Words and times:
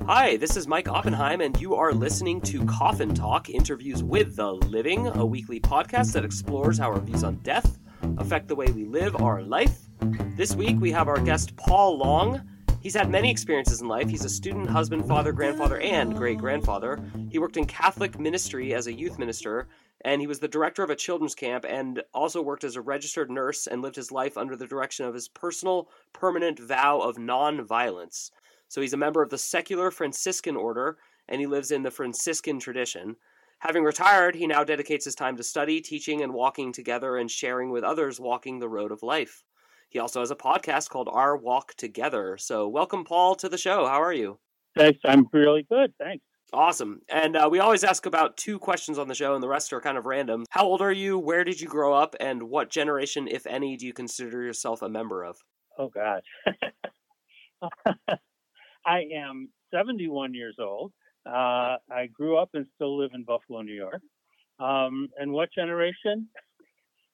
Hi, 0.00 0.36
this 0.36 0.56
is 0.56 0.66
Mike 0.66 0.88
Oppenheim, 0.88 1.40
and 1.40 1.60
you 1.60 1.74
are 1.74 1.92
listening 1.92 2.40
to 2.42 2.64
Coffin 2.66 3.14
Talk 3.14 3.48
Interviews 3.50 4.02
with 4.02 4.36
the 4.36 4.52
Living, 4.52 5.06
a 5.06 5.24
weekly 5.24 5.60
podcast 5.60 6.12
that 6.12 6.24
explores 6.24 6.78
how 6.78 6.88
our 6.88 7.00
views 7.00 7.22
on 7.22 7.36
death 7.36 7.78
affect 8.18 8.48
the 8.48 8.56
way 8.56 8.66
we 8.66 8.84
live 8.84 9.14
our 9.22 9.42
life. 9.42 9.78
This 10.36 10.54
week, 10.54 10.76
we 10.80 10.90
have 10.92 11.08
our 11.08 11.20
guest 11.20 11.56
Paul 11.56 11.98
Long. 11.98 12.42
He's 12.80 12.94
had 12.94 13.10
many 13.10 13.30
experiences 13.30 13.80
in 13.80 13.86
life. 13.86 14.08
He's 14.08 14.24
a 14.24 14.28
student, 14.28 14.68
husband, 14.68 15.06
father, 15.06 15.32
grandfather, 15.32 15.78
and 15.78 16.16
great 16.16 16.38
grandfather. 16.38 16.98
He 17.30 17.38
worked 17.38 17.56
in 17.56 17.64
Catholic 17.64 18.18
ministry 18.18 18.74
as 18.74 18.88
a 18.88 18.92
youth 18.92 19.18
minister, 19.20 19.68
and 20.04 20.20
he 20.20 20.26
was 20.26 20.40
the 20.40 20.48
director 20.48 20.82
of 20.82 20.90
a 20.90 20.96
children's 20.96 21.36
camp 21.36 21.64
and 21.68 22.02
also 22.12 22.42
worked 22.42 22.64
as 22.64 22.74
a 22.74 22.80
registered 22.80 23.30
nurse 23.30 23.68
and 23.68 23.82
lived 23.82 23.94
his 23.94 24.10
life 24.10 24.36
under 24.36 24.56
the 24.56 24.66
direction 24.66 25.06
of 25.06 25.14
his 25.14 25.28
personal, 25.28 25.88
permanent 26.12 26.58
vow 26.58 26.98
of 26.98 27.18
non-violence. 27.18 28.32
So 28.72 28.80
he's 28.80 28.94
a 28.94 28.96
member 28.96 29.20
of 29.20 29.28
the 29.28 29.36
secular 29.36 29.90
Franciscan 29.90 30.56
order, 30.56 30.96
and 31.28 31.38
he 31.38 31.46
lives 31.46 31.72
in 31.72 31.82
the 31.82 31.90
Franciscan 31.90 32.58
tradition. 32.58 33.16
Having 33.58 33.84
retired, 33.84 34.34
he 34.34 34.46
now 34.46 34.64
dedicates 34.64 35.04
his 35.04 35.14
time 35.14 35.36
to 35.36 35.42
study, 35.42 35.82
teaching, 35.82 36.22
and 36.22 36.32
walking 36.32 36.72
together 36.72 37.18
and 37.18 37.30
sharing 37.30 37.70
with 37.70 37.84
others 37.84 38.18
walking 38.18 38.58
the 38.58 38.70
road 38.70 38.90
of 38.90 39.02
life. 39.02 39.44
He 39.90 39.98
also 39.98 40.20
has 40.20 40.30
a 40.30 40.36
podcast 40.36 40.88
called 40.88 41.10
Our 41.12 41.36
Walk 41.36 41.74
Together. 41.74 42.38
So, 42.38 42.66
welcome, 42.66 43.04
Paul, 43.04 43.34
to 43.34 43.50
the 43.50 43.58
show. 43.58 43.86
How 43.86 44.00
are 44.00 44.14
you? 44.14 44.38
Thanks. 44.74 45.00
I'm 45.04 45.28
really 45.34 45.66
good. 45.70 45.92
Thanks. 45.98 46.24
Awesome. 46.54 47.02
And 47.10 47.36
uh, 47.36 47.50
we 47.52 47.58
always 47.58 47.84
ask 47.84 48.06
about 48.06 48.38
two 48.38 48.58
questions 48.58 48.98
on 48.98 49.06
the 49.06 49.14
show, 49.14 49.34
and 49.34 49.42
the 49.42 49.48
rest 49.48 49.74
are 49.74 49.82
kind 49.82 49.98
of 49.98 50.06
random. 50.06 50.46
How 50.48 50.64
old 50.64 50.80
are 50.80 50.92
you? 50.92 51.18
Where 51.18 51.44
did 51.44 51.60
you 51.60 51.68
grow 51.68 51.92
up? 51.92 52.16
And 52.20 52.44
what 52.44 52.70
generation, 52.70 53.28
if 53.28 53.46
any, 53.46 53.76
do 53.76 53.84
you 53.84 53.92
consider 53.92 54.42
yourself 54.42 54.80
a 54.80 54.88
member 54.88 55.24
of? 55.24 55.36
Oh, 55.78 55.90
God. 55.90 56.22
I 58.86 59.04
am 59.14 59.48
71 59.72 60.34
years 60.34 60.56
old. 60.58 60.92
Uh, 61.26 61.76
I 61.90 62.08
grew 62.12 62.36
up 62.36 62.50
and 62.54 62.66
still 62.74 62.98
live 62.98 63.10
in 63.14 63.24
Buffalo, 63.24 63.62
New 63.62 63.74
York. 63.74 64.00
Um, 64.58 65.08
and 65.18 65.32
what 65.32 65.52
generation? 65.52 66.28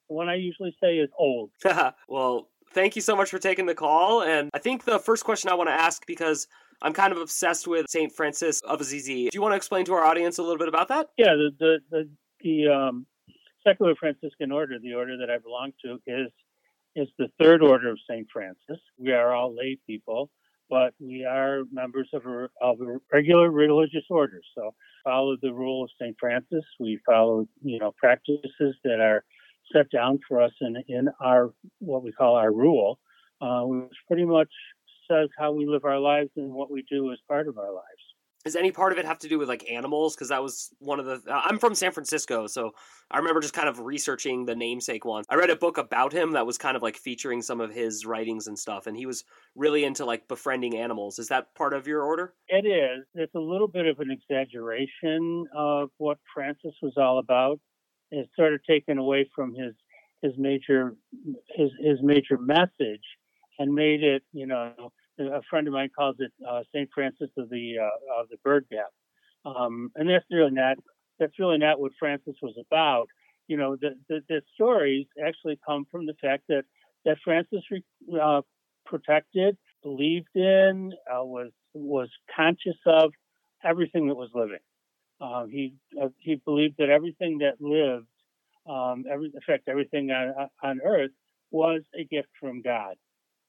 One 0.07 0.29
I 0.29 0.35
usually 0.35 0.75
say 0.81 0.97
is 0.97 1.09
old. 1.17 1.51
well, 2.07 2.49
thank 2.73 2.95
you 2.95 3.01
so 3.01 3.15
much 3.15 3.29
for 3.29 3.39
taking 3.39 3.65
the 3.65 3.75
call. 3.75 4.23
And 4.23 4.49
I 4.53 4.59
think 4.59 4.83
the 4.83 4.99
first 4.99 5.23
question 5.23 5.49
I 5.49 5.53
want 5.53 5.69
to 5.69 5.73
ask, 5.73 6.05
because 6.05 6.47
I'm 6.81 6.93
kind 6.93 7.11
of 7.11 7.19
obsessed 7.19 7.67
with 7.67 7.85
St. 7.89 8.11
Francis 8.11 8.61
of 8.61 8.81
Assisi, 8.81 9.29
do 9.29 9.35
you 9.35 9.41
want 9.41 9.51
to 9.51 9.57
explain 9.57 9.85
to 9.85 9.93
our 9.93 10.03
audience 10.03 10.37
a 10.37 10.41
little 10.41 10.57
bit 10.57 10.67
about 10.67 10.87
that? 10.87 11.09
Yeah, 11.17 11.35
the, 11.35 11.51
the, 11.59 11.79
the, 11.91 12.09
the 12.41 12.73
um, 12.73 13.05
secular 13.67 13.95
Franciscan 13.95 14.51
order, 14.51 14.79
the 14.79 14.93
order 14.93 15.17
that 15.17 15.29
I 15.29 15.37
belong 15.37 15.73
to, 15.85 15.99
is 16.07 16.31
is 16.95 17.07
the 17.17 17.27
third 17.39 17.61
order 17.61 17.91
of 17.91 17.99
St. 18.09 18.27
Francis. 18.33 18.79
We 18.97 19.11
are 19.11 19.33
all 19.33 19.55
lay 19.55 19.77
people, 19.85 20.29
but 20.69 20.93
we 20.99 21.25
are 21.25 21.63
members 21.71 22.09
of 22.13 22.25
a, 22.25 22.49
of 22.61 22.79
a 22.81 22.97
regular 23.11 23.49
religious 23.49 24.05
order. 24.09 24.41
So 24.55 24.73
follow 25.03 25.35
the 25.41 25.53
rule 25.53 25.83
of 25.83 25.89
St. 25.99 26.15
Francis. 26.19 26.63
We 26.79 26.99
follow, 27.05 27.47
you 27.63 27.79
know, 27.79 27.93
practices 27.97 28.75
that 28.83 28.99
are 28.99 29.23
set 29.73 29.89
down 29.91 30.19
for 30.27 30.41
us 30.41 30.51
in, 30.61 30.83
in 30.87 31.09
our 31.21 31.53
what 31.79 32.03
we 32.03 32.11
call 32.11 32.35
our 32.35 32.51
rule, 32.51 32.99
uh, 33.41 33.61
which 33.61 33.93
pretty 34.07 34.25
much 34.25 34.49
says 35.09 35.29
how 35.37 35.51
we 35.51 35.65
live 35.65 35.85
our 35.85 35.99
lives 35.99 36.29
and 36.35 36.51
what 36.51 36.71
we 36.71 36.83
do 36.89 37.11
as 37.11 37.19
part 37.27 37.47
of 37.47 37.57
our 37.57 37.73
lives. 37.73 38.08
Does 38.45 38.55
any 38.55 38.71
part 38.71 38.93
of 38.93 38.97
it 38.97 39.05
have 39.05 39.19
to 39.19 39.27
do 39.27 39.37
with 39.37 39.49
like 39.49 39.69
animals? 39.69 40.15
Because 40.15 40.29
that 40.29 40.41
was 40.41 40.69
one 40.79 40.99
of 40.99 41.05
the. 41.05 41.21
I'm 41.29 41.59
from 41.59 41.75
San 41.75 41.91
Francisco, 41.91 42.47
so 42.47 42.71
I 43.11 43.17
remember 43.17 43.41
just 43.41 43.53
kind 43.53 43.67
of 43.67 43.79
researching 43.79 44.45
the 44.45 44.55
namesake 44.55 45.03
once. 45.03 45.25
I 45.29 45.35
read 45.35 45.49
a 45.49 45.57
book 45.57 45.77
about 45.77 46.13
him 46.13 46.31
that 46.31 46.45
was 46.45 46.57
kind 46.57 46.77
of 46.77 46.81
like 46.81 46.95
featuring 46.95 47.41
some 47.41 47.59
of 47.59 47.73
his 47.73 48.05
writings 48.05 48.47
and 48.47 48.57
stuff, 48.57 48.87
and 48.87 48.95
he 48.95 49.05
was 49.05 49.25
really 49.55 49.83
into 49.83 50.05
like 50.05 50.27
befriending 50.29 50.77
animals. 50.77 51.19
Is 51.19 51.27
that 51.27 51.53
part 51.55 51.73
of 51.73 51.85
your 51.85 52.03
order? 52.03 52.33
It 52.47 52.65
is. 52.65 53.05
It's 53.13 53.35
a 53.35 53.39
little 53.39 53.67
bit 53.67 53.87
of 53.87 53.99
an 53.99 54.09
exaggeration 54.09 55.45
of 55.53 55.89
what 55.97 56.17
Francis 56.33 56.75
was 56.81 56.93
all 56.95 57.19
about 57.19 57.59
is 58.11 58.25
sort 58.35 58.53
of 58.53 58.61
taken 58.65 58.97
away 58.97 59.29
from 59.35 59.53
his 59.53 59.73
his 60.21 60.33
major 60.37 60.95
his 61.55 61.71
his 61.79 61.99
major 62.01 62.37
message 62.37 63.03
and 63.59 63.73
made 63.73 64.03
it 64.03 64.23
you 64.31 64.47
know 64.47 64.91
a 65.19 65.41
friend 65.49 65.67
of 65.67 65.73
mine 65.73 65.89
calls 65.95 66.15
it 66.19 66.31
uh, 66.47 66.61
Saint 66.73 66.89
Francis 66.93 67.29
of 67.37 67.49
the 67.49 67.75
uh, 67.81 68.21
of 68.21 68.29
the 68.29 68.37
bird 68.43 68.65
Gap, 68.71 68.91
um, 69.45 69.91
and 69.95 70.09
that's 70.09 70.25
really 70.31 70.51
not 70.51 70.77
that's 71.19 71.37
really 71.39 71.57
not 71.57 71.79
what 71.79 71.91
Francis 71.99 72.35
was 72.41 72.55
about. 72.59 73.07
You 73.47 73.57
know 73.57 73.75
the, 73.75 73.95
the, 74.07 74.21
the 74.29 74.41
stories 74.55 75.07
actually 75.25 75.59
come 75.65 75.85
from 75.91 76.05
the 76.05 76.15
fact 76.21 76.43
that 76.49 76.63
that 77.05 77.17
Francis 77.23 77.63
uh, 78.21 78.41
protected 78.85 79.57
believed 79.83 80.35
in 80.35 80.93
uh, 81.09 81.23
was 81.23 81.51
was 81.73 82.09
conscious 82.35 82.77
of 82.85 83.11
everything 83.63 84.07
that 84.07 84.15
was 84.15 84.29
living. 84.33 84.59
Um, 85.21 85.49
he 85.49 85.73
uh, 86.01 86.09
he 86.17 86.35
believed 86.35 86.75
that 86.79 86.89
everything 86.89 87.39
that 87.39 87.59
lived, 87.59 88.07
um, 88.67 89.05
every, 89.11 89.31
in 89.33 89.41
fact, 89.45 89.67
everything 89.67 90.11
on, 90.11 90.49
on 90.63 90.79
earth 90.83 91.11
was 91.51 91.81
a 91.99 92.03
gift 92.03 92.29
from 92.39 92.61
God. 92.61 92.95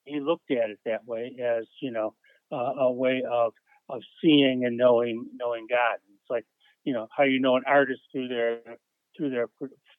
He 0.05 0.19
looked 0.19 0.51
at 0.51 0.69
it 0.69 0.79
that 0.85 1.05
way 1.05 1.35
as 1.41 1.65
you 1.81 1.91
know 1.91 2.13
uh, 2.51 2.73
a 2.79 2.91
way 2.91 3.23
of 3.29 3.53
of 3.89 4.01
seeing 4.21 4.65
and 4.65 4.77
knowing 4.77 5.25
knowing 5.35 5.67
God. 5.69 5.95
It's 6.13 6.29
like 6.29 6.45
you 6.83 6.93
know 6.93 7.07
how 7.15 7.23
you 7.23 7.39
know 7.39 7.55
an 7.55 7.63
artist 7.67 8.01
through 8.11 8.27
their 8.27 8.59
through 9.17 9.29
their 9.29 9.47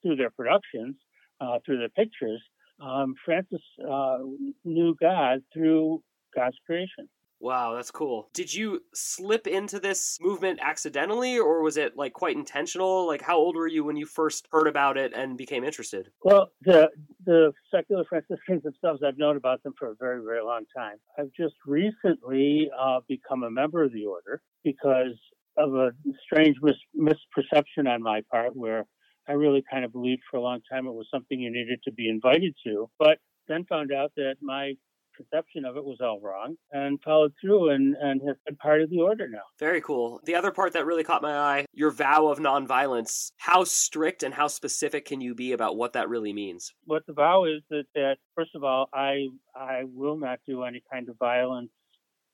through 0.03 0.17
their 0.17 0.31
productions, 0.31 0.97
uh, 1.41 1.59
through 1.65 1.79
their 1.79 1.89
pictures. 1.89 2.43
Um, 2.81 3.15
Francis 3.25 3.62
uh, 3.89 4.19
knew 4.65 4.97
God 5.01 5.41
through 5.53 6.03
God's 6.35 6.57
creation. 6.67 7.09
Wow, 7.43 7.75
that's 7.75 7.91
cool. 7.91 8.29
Did 8.33 8.55
you 8.55 8.85
slip 8.95 9.49
into 9.49 9.81
this 9.81 10.17
movement 10.21 10.61
accidentally 10.63 11.41
or 11.41 11.61
was 11.61 11.77
it 11.77 11.97
like 11.97 12.13
quite 12.13 12.37
intentional? 12.37 13.05
Like 13.05 13.21
how 13.21 13.37
old 13.37 13.57
were 13.57 13.67
you 13.67 13.83
when 13.83 13.97
you 13.97 14.07
first 14.07 14.47
heard 14.53 14.69
about 14.69 14.97
it 14.97 15.13
and 15.13 15.37
became 15.37 15.65
interested? 15.65 16.09
Well, 16.23 16.53
the 16.61 16.89
the 17.27 17.53
secular 17.75 18.05
Franciscans 18.09 18.63
themselves, 18.63 19.03
I've 19.05 19.19
known 19.19 19.37
about 19.37 19.61
them 19.65 19.75
for 19.77 19.91
a 19.91 19.95
very, 19.97 20.23
very 20.25 20.41
long 20.41 20.67
time. 20.77 20.99
I've 21.19 21.33
just 21.37 21.57
recently 21.67 22.71
uh, 22.81 23.01
become 23.09 23.43
a 23.43 23.51
member 23.51 23.83
of 23.83 23.93
the 23.93 24.07
order 24.07 24.41
because 24.63 25.19
of 25.57 25.75
a 25.75 25.91
strange 26.25 26.59
mis- 26.63 26.77
misperception 26.97 27.89
on 27.93 28.05
my 28.05 28.23
part 28.31 28.55
where 28.55 28.85
I 29.29 29.33
really 29.33 29.65
kind 29.69 29.85
of 29.85 29.91
believed 29.91 30.23
for 30.31 30.37
a 30.37 30.41
long 30.41 30.61
time 30.71 30.87
it 30.87 30.93
was 30.93 31.09
something 31.13 31.41
you 31.41 31.51
needed 31.51 31.81
to 31.87 31.93
be 31.93 32.09
invited 32.09 32.55
to, 32.67 32.89
but 33.01 33.19
then 33.49 33.65
found 33.65 33.93
out 33.93 34.13
that 34.17 34.37
my 34.41 34.75
perception 35.17 35.65
of 35.65 35.77
it 35.77 35.84
was 35.84 35.99
all 36.00 36.21
wrong 36.21 36.56
and 36.73 37.00
followed 37.03 37.33
through 37.41 37.71
and, 37.71 37.95
and 38.00 38.21
has 38.27 38.37
been 38.47 38.56
part 38.56 38.83
of 38.83 38.91
the 38.91 39.00
order 39.00 39.28
now. 39.28 39.43
Very 39.59 39.81
cool. 39.81 40.21
The 40.25 40.34
other 40.34 40.50
part 40.50 40.73
that 40.73 40.87
really 40.87 41.05
caught 41.05 41.23
my 41.23 41.37
eye, 41.37 41.67
your 41.73 41.91
vow 41.91 42.28
of 42.28 42.39
nonviolence. 42.39 43.33
How 43.37 43.65
strict 43.65 44.23
and 44.23 44.34
how 44.34 44.49
specific 44.49 45.05
can 45.05 45.21
you 45.21 45.34
be 45.34 45.53
about 45.53 45.77
what 45.77 45.93
that 45.95 46.09
really 46.09 46.33
means? 46.33 46.73
What 46.84 47.06
the 47.06 47.12
vow 47.12 47.45
is 47.45 47.62
that, 47.71 47.84
that 47.95 48.17
first 48.34 48.55
of 48.55 48.65
all, 48.65 48.89
I 48.93 49.28
I 49.55 49.83
will 49.84 50.17
not 50.17 50.41
do 50.47 50.65
any 50.65 50.83
kind 50.91 51.09
of 51.09 51.17
violence, 51.19 51.71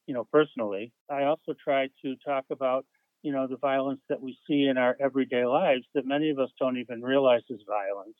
you 0.06 0.14
know, 0.14 0.26
personally. 0.32 0.92
I 1.10 1.24
also 1.24 1.54
try 1.62 1.88
to 2.02 2.16
talk 2.24 2.44
about 2.50 2.84
you 3.22 3.32
know 3.32 3.46
the 3.46 3.56
violence 3.56 4.00
that 4.08 4.20
we 4.20 4.36
see 4.46 4.64
in 4.64 4.78
our 4.78 4.96
everyday 5.00 5.44
lives 5.44 5.84
that 5.94 6.06
many 6.06 6.30
of 6.30 6.38
us 6.38 6.50
don't 6.58 6.78
even 6.78 7.02
realize 7.02 7.42
is 7.50 7.60
violence. 7.66 8.16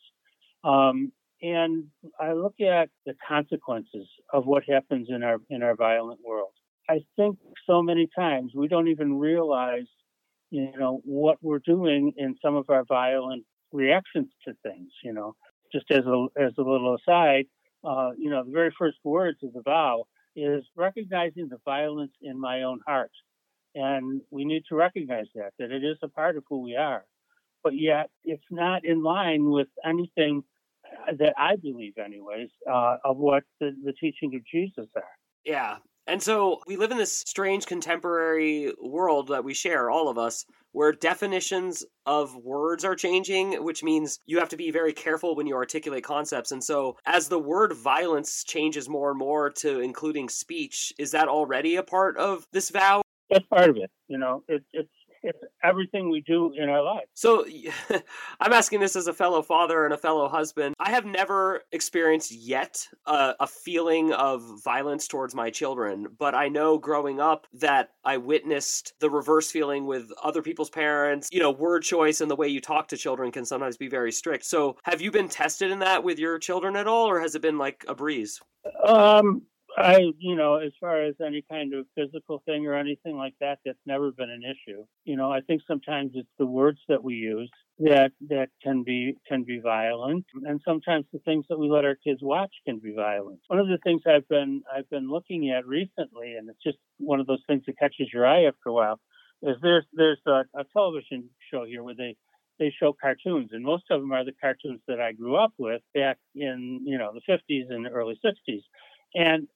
Um, 0.65 1.13
and 1.43 1.85
I 2.19 2.33
look 2.33 2.61
at 2.61 2.89
the 3.07 3.15
consequences 3.27 4.09
of 4.33 4.47
what 4.47 4.65
happens 4.69 5.09
in 5.11 5.23
our 5.23 5.39
in 5.51 5.63
our 5.63 5.77
violent 5.77 6.21
world. 6.25 6.53
I 6.89 7.01
think 7.17 7.39
so 7.67 7.83
many 7.83 8.09
times 8.17 8.53
we 8.55 8.67
don't 8.67 8.89
even 8.89 9.19
realize, 9.19 9.87
you 10.51 10.73
know, 10.79 11.01
what 11.05 11.39
we're 11.43 11.61
doing 11.61 12.13
in 12.17 12.37
some 12.43 12.57
of 12.57 12.71
our 12.71 12.85
violent 12.85 13.45
reactions 13.73 14.29
to 14.47 14.55
things. 14.63 14.91
You 15.05 15.13
know, 15.13 15.37
just 15.73 15.91
as 15.91 16.05
a 16.07 16.27
as 16.37 16.53
a 16.59 16.63
little 16.63 16.97
aside, 16.97 17.47
uh, 17.85 18.11
you 18.17 18.31
know, 18.31 18.45
the 18.45 18.53
very 18.53 18.75
first 18.79 18.99
words 19.05 19.39
of 19.43 19.53
the 19.53 19.63
vow 19.63 20.05
is 20.35 20.65
recognizing 20.77 21.49
the 21.49 21.59
violence 21.65 22.13
in 22.23 22.39
my 22.41 22.63
own 22.63 22.81
heart, 22.87 23.13
and 23.75 24.23
we 24.31 24.45
need 24.45 24.65
to 24.69 24.75
recognize 24.75 25.27
that 25.35 25.53
that 25.59 25.71
it 25.71 25.85
is 25.85 25.99
a 26.03 26.09
part 26.09 26.37
of 26.37 26.45
who 26.49 26.63
we 26.63 26.75
are, 26.75 27.05
but 27.63 27.75
yet 27.77 28.11
it's 28.25 28.51
not 28.51 28.85
in 28.85 29.03
line 29.03 29.51
with 29.51 29.69
anything 29.85 30.43
that 31.19 31.35
I 31.39 31.57
believe, 31.57 31.95
anyways, 31.99 32.51
uh, 32.71 32.97
of 33.05 33.17
what 33.17 33.45
the, 33.61 33.73
the 33.85 33.93
teaching 33.93 34.35
of 34.35 34.43
Jesus 34.45 34.89
are. 34.97 35.03
Yeah. 35.45 35.77
And 36.07 36.23
so 36.23 36.61
we 36.67 36.77
live 36.77 36.91
in 36.91 36.97
this 36.97 37.23
strange 37.27 37.67
contemporary 37.67 38.73
world 38.81 39.29
that 39.29 39.45
we 39.45 39.53
share, 39.53 39.91
all 39.91 40.09
of 40.09 40.17
us, 40.17 40.47
where 40.73 40.91
definitions 40.93 41.85
of 42.07 42.35
words 42.35 42.83
are 42.83 42.95
changing, 42.95 43.63
which 43.63 43.83
means 43.83 44.19
you 44.25 44.39
have 44.39 44.49
to 44.49 44.57
be 44.57 44.71
very 44.71 44.95
careful 44.95 45.37
when 45.37 45.47
you 45.47 45.55
articulate 45.55 46.05
concepts. 46.05 46.51
And 46.51 46.65
so, 46.65 46.97
as 47.05 47.29
the 47.29 47.39
word 47.39 47.75
violence 47.75 48.43
changes 48.43 48.89
more 48.89 49.11
and 49.11 49.19
more 49.19 49.51
to 49.59 49.81
including 49.81 50.31
speech, 50.31 50.95
is 50.99 51.11
that 51.11 51.29
already 51.29 51.77
a 51.77 51.83
part 51.83 52.17
of 52.17 52.47
this 52.53 52.71
vow? 52.71 53.03
That's 53.29 53.47
part 53.47 53.69
of 53.69 53.77
it. 53.77 53.91
You 54.09 54.17
know, 54.17 54.45
it, 54.49 54.65
it's 54.73 54.89
it's 55.23 55.39
everything 55.63 56.11
we 56.11 56.21
do 56.21 56.53
in 56.57 56.69
our 56.69 56.83
lives. 56.83 57.09
So 57.15 57.45
I'm 58.41 58.53
asking 58.53 58.81
this 58.81 58.97
as 58.97 59.07
a 59.07 59.13
fellow 59.13 59.43
father 59.43 59.85
and 59.85 59.95
a 59.95 59.99
fellow 59.99 60.29
husband. 60.29 60.75
I 60.79 60.91
have 60.91 61.05
never 61.05 61.63
experienced 61.73 62.33
yet 62.33 62.87
a, 63.07 63.35
a, 63.41 63.47
feeling 63.47 64.13
of 64.13 64.63
violence 64.63 65.09
towards 65.09 65.35
my 65.35 65.51
children, 65.51 66.07
but 66.19 66.35
I 66.35 66.49
know 66.49 66.79
growing 66.79 67.21
up 67.21 67.47
that 67.55 67.91
I 68.05 68.17
witnessed 68.17 68.95
the 69.01 69.11
reverse 69.11 69.51
feeling 69.51 69.87
with 69.87 70.11
other 70.23 70.43
people's 70.43 70.71
parents. 70.71 71.29
You 71.33 71.41
know, 71.41 71.51
word 71.51 71.83
choice 71.83 72.21
and 72.21 72.31
the 72.31 72.37
way 72.37 72.49
you 72.49 72.61
talk 72.61 72.89
to 72.89 72.97
children 72.97 73.33
can 73.33 73.45
sometimes 73.45 73.77
be 73.77 73.89
very 73.89 74.13
strict. 74.13 74.45
So 74.45 74.77
have 74.85 75.01
you 75.01 75.11
been 75.11 75.29
tested 75.29 75.71
in 75.71 75.81
that 75.81 76.05
with 76.05 76.19
your 76.19 76.39
children 76.39 76.77
at 76.77 76.87
all, 76.87 77.09
or 77.09 77.21
has 77.21 77.35
it 77.35 77.43
been 77.43 77.59
like 77.59 77.85
a 77.89 77.95
breeze? 77.95 78.41
Um, 78.85 79.43
I, 79.79 79.99
you 80.19 80.35
know, 80.35 80.57
as 80.57 80.73
far 80.81 81.03
as 81.03 81.15
any 81.25 81.43
kind 81.49 81.73
of 81.75 81.87
physical 81.95 82.43
thing 82.45 82.67
or 82.67 82.75
anything 82.75 83.17
like 83.17 83.35
that, 83.41 83.59
that's 83.65 83.79
never 83.87 84.11
been 84.11 84.31
an 84.31 84.43
issue. 84.43 84.85
You 85.05 85.17
know, 85.17 85.31
I 85.31 85.41
think 85.41 85.63
sometimes 85.67 86.13
it's 86.15 86.29
the 86.39 86.47
words 86.47 86.79
that 86.89 87.03
we 87.03 87.15
use 87.15 87.51
that 87.79 88.11
that 88.29 88.49
can 88.63 88.83
be 88.83 89.17
can 89.29 89.45
be 89.45 89.61
violent, 89.61 90.25
and 90.45 90.61
sometimes 90.67 91.07
the 91.13 91.21
things 91.21 91.47
that 91.49 91.59
we 91.59 91.69
let 91.69 91.85
our 91.85 91.95
kids 91.95 92.21
watch 92.23 92.53
can 92.67 92.79
be 92.79 92.93
violent. 92.95 93.41
One 93.47 93.61
of 93.61 93.69
the 93.69 93.79
things 93.85 94.03
I've 94.07 94.29
been 94.29 94.63
I've 94.75 94.91
been 94.91 95.09
looking 95.09 95.51
at 95.51 95.67
recently, 95.67 96.35
and 96.35 96.49
it's 96.49 96.63
just 96.63 96.79
one 96.99 97.21
of 97.21 97.27
those 97.27 97.43
things 97.47 97.63
that 97.67 97.79
catches 97.79 98.13
your 98.13 98.27
eye 98.27 98.45
after 98.45 98.69
a 98.69 98.73
while, 98.73 99.01
is 99.43 99.57
there's 99.63 99.85
there's 99.93 100.21
a, 100.27 100.45
a 100.55 100.65
television 100.73 101.31
show 101.53 101.65
here 101.65 101.83
where 101.83 101.95
they 101.95 102.17
they 102.59 102.75
show 102.81 102.93
cartoons, 102.93 103.51
and 103.53 103.65
most 103.65 103.85
of 103.91 104.01
them 104.01 104.13
are 104.13 104.25
the 104.25 104.33
cartoons 104.41 104.81
that 104.89 105.01
I 105.01 105.13
grew 105.13 105.37
up 105.37 105.53
with 105.59 105.83
back 105.95 106.19
in 106.35 106.81
you 106.85 106.99
know 106.99 107.13
the 107.15 107.33
50s 107.33 107.71
and 107.71 107.87
the 107.87 107.91
early 107.91 108.19
60s. 108.25 108.63
And 109.15 109.49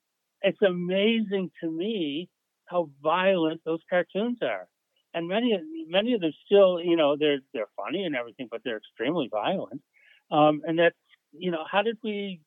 it's 0.43 0.63
amazing 0.63 1.51
to 1.63 1.71
me 1.71 2.29
how 2.67 2.91
violent 3.03 3.61
those 3.65 3.81
cartoons 3.89 4.39
are. 4.43 4.69
And 5.15 5.29
many 5.29 5.59
many 5.89 6.15
of 6.15 6.21
them 6.23 6.33
still, 6.47 6.81
you 6.81 6.97
know, 6.97 7.17
they're 7.19 7.41
they're 7.53 7.69
funny 7.77 8.05
and 8.05 8.17
everything, 8.17 8.49
but 8.51 8.63
they're 8.65 8.79
extremely 8.79 9.29
violent. 9.31 9.83
Um, 10.31 10.63
and 10.67 10.79
that's, 10.79 10.97
you 11.33 11.51
know, 11.51 11.65
how 11.71 11.83
did 11.83 11.99
we, 12.03 12.41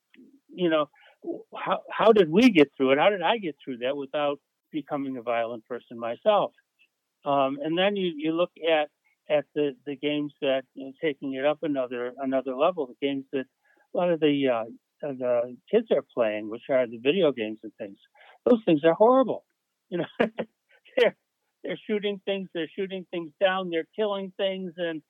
you 0.49 0.69
know, 0.69 0.89
how 1.55 1.81
how 1.91 2.11
did 2.11 2.29
we 2.29 2.49
get 2.49 2.71
through 2.75 2.91
it? 2.93 2.97
How 2.99 3.09
did 3.09 3.21
I 3.21 3.37
get 3.37 3.55
through 3.63 3.77
that 3.79 3.95
without 3.95 4.39
becoming 4.71 5.17
a 5.17 5.21
violent 5.21 5.65
person 5.65 5.99
myself? 5.99 6.53
Um, 7.23 7.57
and 7.63 7.77
then 7.77 7.95
you 7.95 8.13
you 8.15 8.31
look 8.33 8.51
at 8.67 8.89
at 9.29 9.45
the 9.53 9.75
the 9.85 9.95
games 9.95 10.33
that 10.41 10.63
you 10.73 10.85
know, 10.85 10.93
taking 11.01 11.33
it 11.33 11.45
up 11.45 11.59
another 11.61 12.13
another 12.19 12.55
level, 12.55 12.87
the 12.87 13.07
games 13.07 13.25
that 13.31 13.45
a 13.93 13.97
lot 13.97 14.11
of 14.11 14.19
the 14.19 14.47
uh, 14.49 14.65
the 15.01 15.25
uh, 15.25 15.47
kids 15.69 15.87
are 15.91 16.03
playing, 16.13 16.49
which 16.49 16.63
are 16.69 16.87
the 16.87 16.97
video 16.97 17.31
games 17.31 17.59
and 17.63 17.71
things. 17.77 17.97
Those 18.45 18.61
things 18.65 18.81
are 18.83 18.93
horrible. 18.93 19.43
You 19.89 19.99
know, 19.99 20.05
they're 20.97 21.15
they're 21.63 21.79
shooting 21.87 22.21
things, 22.25 22.49
they're 22.53 22.69
shooting 22.75 23.05
things 23.11 23.31
down, 23.41 23.69
they're 23.69 23.87
killing 23.95 24.31
things, 24.37 24.73
and 24.77 25.01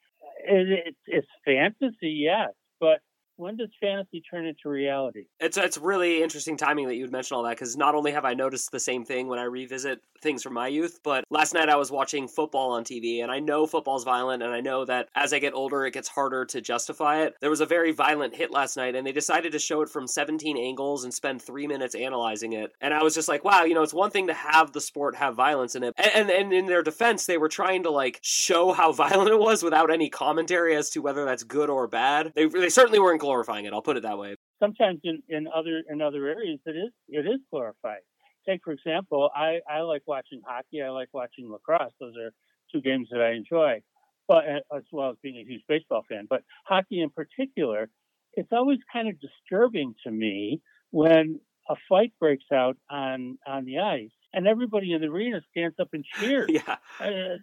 it, 0.43 0.87
it, 0.87 0.95
it's 1.05 1.27
fantasy, 1.43 2.25
yes, 2.25 2.49
but 2.79 2.99
when 3.37 3.57
does 3.57 3.69
fantasy 3.79 4.21
turn 4.21 4.45
into 4.45 4.69
reality? 4.69 5.25
It's 5.39 5.57
it's 5.57 5.77
really 5.77 6.23
interesting 6.23 6.57
timing 6.57 6.87
that 6.87 6.95
you 6.95 7.03
would 7.03 7.11
mention 7.11 7.37
all 7.37 7.43
that 7.43 7.51
because 7.51 7.77
not 7.77 7.95
only 7.95 8.11
have 8.11 8.25
I 8.25 8.33
noticed 8.33 8.71
the 8.71 8.79
same 8.79 9.05
thing 9.05 9.27
when 9.27 9.39
I 9.39 9.43
revisit 9.43 10.01
things 10.21 10.43
from 10.43 10.53
my 10.53 10.67
youth, 10.67 10.99
but 11.03 11.23
last 11.29 11.53
night 11.53 11.69
I 11.69 11.75
was 11.75 11.91
watching 11.91 12.27
football 12.27 12.71
on 12.71 12.83
TV 12.83 13.21
and 13.21 13.31
I 13.31 13.39
know 13.39 13.67
football's 13.67 14.03
violent 14.03 14.43
and 14.43 14.53
I 14.53 14.61
know 14.61 14.85
that 14.85 15.09
as 15.15 15.33
I 15.33 15.39
get 15.39 15.53
older 15.53 15.85
it 15.85 15.91
gets 15.91 16.07
harder 16.07 16.45
to 16.45 16.61
justify 16.61 17.21
it. 17.23 17.35
There 17.41 17.49
was 17.49 17.61
a 17.61 17.65
very 17.65 17.91
violent 17.91 18.35
hit 18.35 18.51
last 18.51 18.77
night 18.77 18.95
and 18.95 19.05
they 19.05 19.11
decided 19.11 19.51
to 19.51 19.59
show 19.59 19.81
it 19.81 19.89
from 19.89 20.07
17 20.07 20.57
angles 20.57 21.03
and 21.03 21.13
spend 21.13 21.41
three 21.41 21.67
minutes 21.67 21.95
analyzing 21.95 22.53
it. 22.53 22.71
And 22.81 22.93
I 22.93 23.03
was 23.03 23.13
just 23.13 23.27
like, 23.27 23.43
wow, 23.43 23.63
you 23.63 23.73
know, 23.73 23.83
it's 23.83 23.93
one 23.93 24.11
thing 24.11 24.27
to 24.27 24.33
have 24.33 24.71
the 24.71 24.81
sport 24.81 25.15
have 25.15 25.35
violence 25.35 25.75
in 25.75 25.83
it. 25.83 25.93
And 25.97 26.15
and, 26.15 26.29
and 26.29 26.53
in 26.53 26.65
their 26.65 26.83
defense, 26.83 27.25
they 27.25 27.37
were 27.37 27.49
trying 27.49 27.83
to 27.83 27.89
like 27.89 28.19
show 28.21 28.73
how 28.73 28.91
violent 29.05 29.29
it 29.29 29.39
was 29.39 29.63
without 29.63 29.91
any 29.91 30.09
commentary 30.09 30.75
as 30.75 30.89
to 30.91 31.01
whether 31.01 31.25
that's 31.25 31.43
good 31.43 31.69
or 31.69 31.87
bad. 31.87 32.31
They 32.35 32.45
they 32.45 32.69
certainly 32.69 32.99
weren't 32.99 33.21
glorifying 33.25 33.65
it. 33.65 33.73
I'll 33.73 33.81
put 33.81 33.97
it 33.97 34.03
that 34.03 34.17
way. 34.17 34.35
Sometimes 34.59 34.99
in, 35.03 35.21
in 35.27 35.47
other 35.53 35.83
in 35.89 36.01
other 36.01 36.27
areas 36.27 36.59
it 36.65 36.77
is 36.85 36.91
it 37.09 37.25
is 37.25 37.39
glorified. 37.51 38.03
Take 38.47 38.61
for 38.63 38.73
example, 38.73 39.29
I, 39.35 39.59
I 39.69 39.81
like 39.81 40.03
watching 40.05 40.41
hockey. 40.45 40.81
I 40.81 40.89
like 40.89 41.09
watching 41.13 41.51
lacrosse. 41.51 41.93
Those 41.99 42.13
are 42.21 42.31
two 42.71 42.81
games 42.81 43.07
that 43.11 43.21
I 43.21 43.31
enjoy, 43.33 43.81
but 44.27 44.43
uh, 44.47 44.77
as 44.77 44.83
well 44.91 45.09
as 45.11 45.17
being 45.21 45.37
a 45.37 45.43
huge 45.43 45.63
baseball 45.67 46.03
fan. 46.07 46.27
But 46.29 46.43
hockey 46.65 47.01
in 47.01 47.09
particular, 47.09 47.89
it's 48.33 48.51
always 48.51 48.79
kind 48.93 49.07
of 49.09 49.15
disturbing 49.19 49.95
to 50.05 50.11
me 50.11 50.61
when 50.91 51.39
a 51.69 51.75
fight 51.89 52.13
breaks 52.19 52.45
out 52.53 52.77
on 52.89 53.37
on 53.47 53.65
the 53.65 53.79
ice 53.79 54.11
and 54.35 54.47
everybody 54.47 54.93
in 54.93 55.01
the 55.01 55.07
arena 55.07 55.41
stands 55.51 55.79
up 55.79 55.89
and 55.93 56.03
cheers. 56.03 56.49
Yeah. 56.55 56.77
Uh, 56.99 57.37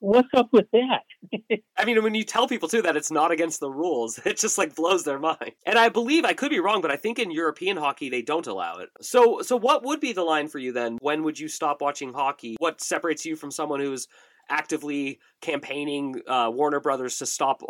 what's 0.00 0.28
up 0.34 0.48
with 0.52 0.66
that? 0.72 1.02
I 1.76 1.84
mean, 1.84 2.02
when 2.02 2.14
you 2.14 2.24
tell 2.24 2.48
people 2.48 2.68
too 2.68 2.82
that 2.82 2.96
it's 2.96 3.10
not 3.10 3.30
against 3.30 3.60
the 3.60 3.70
rules, 3.70 4.18
it 4.24 4.38
just 4.38 4.58
like 4.58 4.74
blows 4.74 5.04
their 5.04 5.18
mind. 5.18 5.52
And 5.64 5.78
I 5.78 5.88
believe 5.88 6.24
I 6.24 6.32
could 6.32 6.50
be 6.50 6.58
wrong, 6.58 6.80
but 6.82 6.90
I 6.90 6.96
think 6.96 7.18
in 7.18 7.30
European 7.30 7.76
hockey 7.76 8.08
they 8.08 8.22
don't 8.22 8.46
allow 8.46 8.76
it. 8.78 8.88
So, 9.00 9.42
so 9.42 9.56
what 9.56 9.84
would 9.84 10.00
be 10.00 10.12
the 10.12 10.24
line 10.24 10.48
for 10.48 10.58
you 10.58 10.72
then? 10.72 10.98
When 11.00 11.22
would 11.22 11.38
you 11.38 11.48
stop 11.48 11.80
watching 11.80 12.12
hockey? 12.12 12.56
What 12.58 12.80
separates 12.80 13.24
you 13.24 13.36
from 13.36 13.50
someone 13.50 13.80
who's 13.80 14.08
actively 14.48 15.20
campaigning 15.40 16.22
uh, 16.26 16.50
Warner 16.52 16.80
Brothers 16.80 17.18
to 17.18 17.26
stop 17.26 17.62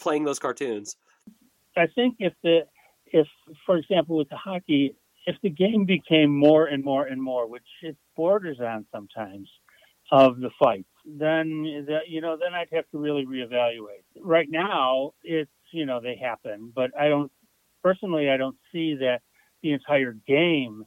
playing 0.00 0.24
those 0.24 0.38
cartoons? 0.38 0.96
I 1.76 1.86
think 1.94 2.16
if 2.18 2.32
the 2.42 2.62
if, 3.12 3.26
for 3.66 3.76
example, 3.76 4.16
with 4.16 4.28
the 4.28 4.36
hockey, 4.36 4.96
if 5.26 5.36
the 5.42 5.50
game 5.50 5.84
became 5.84 6.36
more 6.36 6.66
and 6.66 6.84
more 6.84 7.06
and 7.06 7.22
more, 7.22 7.46
which 7.48 7.62
it 7.82 7.96
borders 8.16 8.58
on 8.60 8.86
sometimes, 8.92 9.48
of 10.12 10.40
the 10.40 10.50
fights, 10.58 10.88
then 11.06 11.64
you 12.06 12.20
know, 12.20 12.36
then 12.36 12.54
I'd 12.54 12.68
have 12.72 12.88
to 12.90 12.98
really 12.98 13.24
reevaluate. 13.26 14.04
Right 14.20 14.48
now, 14.50 15.12
it's 15.22 15.50
you 15.72 15.86
know 15.86 16.00
they 16.00 16.16
happen, 16.16 16.72
but 16.74 16.90
I 16.98 17.08
don't 17.08 17.30
personally. 17.82 18.28
I 18.28 18.36
don't 18.36 18.56
see 18.72 18.96
that 18.96 19.20
the 19.62 19.72
entire 19.72 20.16
game 20.26 20.84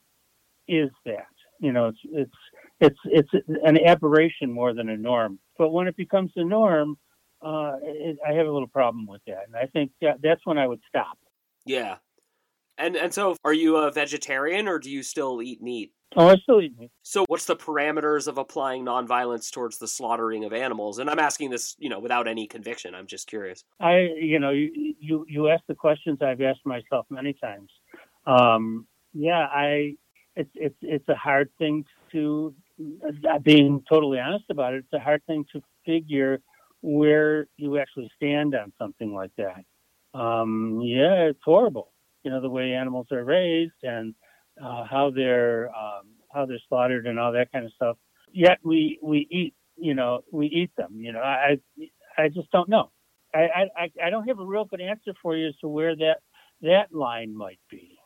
is 0.68 0.90
that. 1.06 1.28
You 1.60 1.72
know, 1.72 1.88
it's 1.88 2.00
it's 2.82 2.98
it's 3.06 3.30
it's 3.34 3.48
an 3.64 3.78
aberration 3.86 4.52
more 4.52 4.74
than 4.74 4.90
a 4.90 4.98
norm. 4.98 5.40
But 5.58 5.70
when 5.70 5.88
it 5.88 5.96
becomes 5.96 6.32
the 6.36 6.44
norm, 6.44 6.98
uh, 7.42 7.78
it, 7.82 8.18
I 8.28 8.34
have 8.34 8.48
a 8.48 8.52
little 8.52 8.68
problem 8.68 9.08
with 9.08 9.22
that, 9.28 9.46
and 9.48 9.56
I 9.56 9.68
think 9.68 9.92
that, 10.02 10.22
that's 10.22 10.42
when 10.46 10.58
I 10.58 10.68
would 10.68 10.82
stop. 10.90 11.18
Yeah, 11.66 11.98
and 12.78 12.96
and 12.96 13.14
so, 13.14 13.36
are 13.44 13.54
you 13.54 13.78
a 13.78 13.92
vegetarian 13.92 14.68
or 14.68 14.80
do 14.80 14.90
you 14.90 15.04
still 15.04 15.42
eat 15.42 15.62
meat? 15.62 15.94
Oh, 16.16 16.28
I 16.28 16.36
still 16.38 16.62
eat 16.62 16.78
meat. 16.78 16.92
So, 17.02 17.26
what's 17.28 17.46
the 17.46 17.56
parameters 17.56 18.28
of 18.28 18.38
applying 18.38 18.86
nonviolence 18.86 19.52
towards 19.52 19.78
the 19.78 19.88
slaughtering 19.88 20.44
of 20.44 20.54
animals? 20.54 21.00
And 21.00 21.10
I'm 21.10 21.20
asking 21.20 21.50
this, 21.50 21.76
you 21.80 21.90
know, 21.90 22.00
without 22.00 22.28
any 22.28 22.48
conviction. 22.48 22.96
I'm 22.96 23.08
just 23.08 23.28
curious. 23.28 23.64
I, 23.80 24.10
you 24.20 24.40
know, 24.40 24.52
you 24.52 24.96
you, 25.00 25.26
you 25.28 25.50
ask 25.50 25.64
the 25.68 25.76
questions 25.76 26.20
I've 26.22 26.42
asked 26.42 26.66
myself 26.66 27.06
many 27.10 27.34
times. 27.34 27.70
Um, 28.26 28.88
yeah, 29.14 29.48
I, 29.52 29.96
it's 30.36 30.52
it's 30.56 30.78
it's 30.82 31.10
a 31.10 31.16
hard 31.16 31.50
thing 31.60 31.86
to, 32.12 32.56
uh, 33.30 33.40
being 33.40 33.84
totally 33.88 34.20
honest 34.20 34.46
about 34.50 34.74
it. 34.74 34.78
It's 34.78 34.94
a 34.94 35.00
hard 35.00 35.24
thing 35.26 35.46
to 35.54 35.62
figure 35.86 36.42
where 36.82 37.48
you 37.58 37.78
actually 37.78 38.12
stand 38.16 38.56
on 38.56 38.74
something 38.80 39.14
like 39.14 39.32
that. 39.38 39.64
Um, 40.20 40.82
yeah, 40.84 41.26
it's 41.26 41.40
horrible 41.44 41.93
you 42.24 42.32
know 42.32 42.42
the 42.42 42.50
way 42.50 42.74
animals 42.74 43.08
are 43.12 43.24
raised 43.24 43.74
and 43.84 44.16
uh, 44.64 44.86
how 44.90 45.12
they're 45.16 45.70
um, 45.70 46.08
how 46.32 46.46
they're 46.46 46.60
slaughtered 46.70 47.08
and 47.08 47.20
all 47.20 47.32
that 47.34 47.52
kind 47.52 47.66
of 47.66 47.72
stuff. 47.74 47.98
Yet 48.32 48.60
we 48.64 49.00
we 49.02 49.28
eat 49.32 49.54
you 49.78 49.94
know 49.94 50.22
we 50.32 50.48
eat 50.48 50.72
them. 50.78 51.00
You 51.00 51.14
know 51.14 51.20
I 51.20 51.58
I 52.18 52.30
just 52.30 52.52
don't 52.52 52.70
know. 52.70 52.92
I 53.34 53.48
I 53.78 53.92
I 54.06 54.10
don't 54.10 54.28
have 54.28 54.40
a 54.40 54.46
real 54.46 54.66
good 54.66 54.82
answer 54.82 55.14
for 55.22 55.36
you 55.36 55.48
as 55.48 55.58
to 55.62 55.68
where 55.68 55.96
that 55.96 56.18
that 56.62 56.94
line 56.94 57.36
might 57.36 57.60
be. 57.70 57.98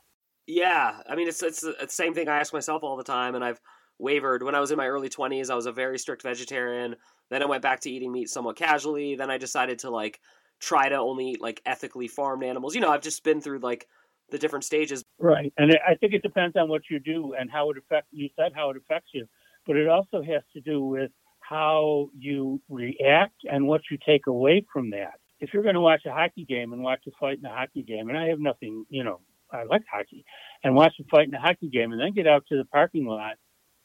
Yeah, 0.46 1.02
I 1.08 1.16
mean 1.16 1.28
it's 1.28 1.44
it's 1.44 1.62
the 1.62 1.76
same 1.90 2.14
thing 2.14 2.30
I 2.30 2.40
ask 2.40 2.54
myself 2.54 2.84
all 2.84 2.98
the 2.98 3.04
time, 3.04 3.36
and 3.36 3.44
I've 3.44 3.60
wavered. 4.00 4.44
When 4.44 4.56
I 4.56 4.60
was 4.60 4.72
in 4.72 4.78
my 4.78 4.88
early 4.88 5.10
twenties, 5.10 5.50
I 5.50 5.56
was 5.56 5.66
a 5.66 5.72
very 5.72 6.00
strict 6.00 6.24
vegetarian. 6.24 6.96
Then 7.30 7.44
I 7.44 7.46
went 7.46 7.62
back 7.62 7.82
to 7.82 7.92
eating 7.92 8.12
meat 8.12 8.30
somewhat 8.30 8.56
casually. 8.56 9.16
Then 9.16 9.30
I 9.30 9.38
decided 9.38 9.80
to 9.80 9.90
like 9.90 10.20
try 10.60 10.90
to 10.90 10.96
only 10.96 11.32
eat 11.32 11.42
like 11.42 11.62
ethically 11.66 12.08
farmed 12.08 12.44
animals. 12.44 12.76
You 12.76 12.82
know, 12.82 12.90
I've 12.90 13.02
just 13.02 13.24
been 13.24 13.42
through 13.42 13.60
like 13.60 13.88
the 14.29 14.38
different 14.38 14.65
stages. 14.65 15.03
Right, 15.19 15.53
and 15.57 15.77
I 15.88 15.96
think 15.96 16.13
it 16.13 16.22
depends 16.22 16.55
on 16.55 16.69
what 16.69 16.84
you 16.89 17.00
do 17.00 17.34
and 17.39 17.50
how 17.50 17.69
it 17.72 17.77
affects. 17.77 18.10
You 18.12 18.29
said 18.36 18.51
how 18.55 18.69
it 18.69 18.77
affects 18.77 19.10
you, 19.13 19.27
but 19.65 19.75
it 19.75 19.88
also 19.88 20.22
has 20.22 20.41
to 20.53 20.62
do 20.62 20.84
with 20.84 21.12
how 21.39 22.10
you 22.17 22.62
react 22.69 23.36
and 23.50 23.67
what 23.67 23.81
you 23.89 23.98
take 24.05 24.27
away 24.27 24.65
from 24.72 24.89
that. 24.91 25.19
If 25.39 25.53
you're 25.53 25.63
going 25.63 25.75
to 25.75 25.81
watch 25.81 26.01
a 26.05 26.12
hockey 26.12 26.46
game 26.46 26.74
and 26.74 26.81
watch 26.84 27.01
a 27.07 27.12
fight 27.19 27.38
in 27.39 27.46
a 27.46 27.53
hockey 27.53 27.84
game, 27.84 28.10
and 28.10 28.17
I 28.17 28.27
have 28.27 28.39
nothing, 28.39 28.86
you 28.89 29.03
know, 29.03 29.22
I 29.51 29.63
like 29.63 29.84
hockey, 29.89 30.25
and 30.63 30.75
watch 30.75 30.96
a 31.00 31.03
fight 31.05 31.27
in 31.27 31.34
a 31.34 31.39
hockey 31.39 31.69
game, 31.69 31.93
and 31.93 32.01
then 32.01 32.13
get 32.13 32.27
out 32.27 32.43
to 32.50 32.57
the 32.57 32.65
parking 32.65 33.05
lot, 33.05 33.36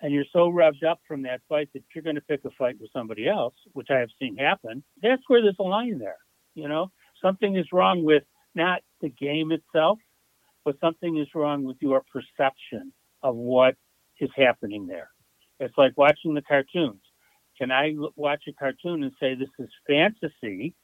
and 0.01 0.13
you're 0.13 0.25
so 0.33 0.51
revved 0.51 0.83
up 0.83 1.01
from 1.07 1.23
that 1.23 1.41
fight 1.49 1.69
that 1.75 1.85
you're 1.95 2.03
going 2.03 2.17
to 2.17 2.23
pick 2.23 2.41
a 2.45 2.51
fight 2.59 2.77
with 2.81 2.91
somebody 2.93 3.29
else, 3.29 3.55
which 3.75 3.89
I 3.91 3.99
have 3.99 4.09
seen 4.19 4.37
happen. 4.37 4.83
That's 5.01 5.23
where 5.29 5.41
there's 5.41 5.55
a 5.61 5.63
line 5.63 5.99
there. 5.99 6.17
You 6.55 6.69
know, 6.69 6.91
something 7.23 7.57
is 7.57 7.67
wrong 7.73 8.03
with 8.03 8.25
not 8.57 8.81
the 9.01 9.11
game 9.11 9.53
itself, 9.53 9.99
but 10.65 10.79
something 10.81 11.19
is 11.19 11.29
wrong 11.35 11.65
with 11.65 11.77
your 11.81 12.03
perception 12.13 12.93
of 13.23 13.37
what 13.37 13.77
is 14.21 14.31
happening 14.37 14.87
there. 14.87 15.11
It's 15.61 15.77
like 15.77 15.93
watching 15.97 16.35
the 16.35 16.43
cartoons. 16.43 17.01
can 17.59 17.71
I 17.71 17.95
watch 18.17 18.45
a 18.49 18.53
cartoon 18.53 19.03
and 19.03 19.13
say 19.21 19.35
this 19.35 19.49
is 19.59 19.69
fantasy, 19.87 20.75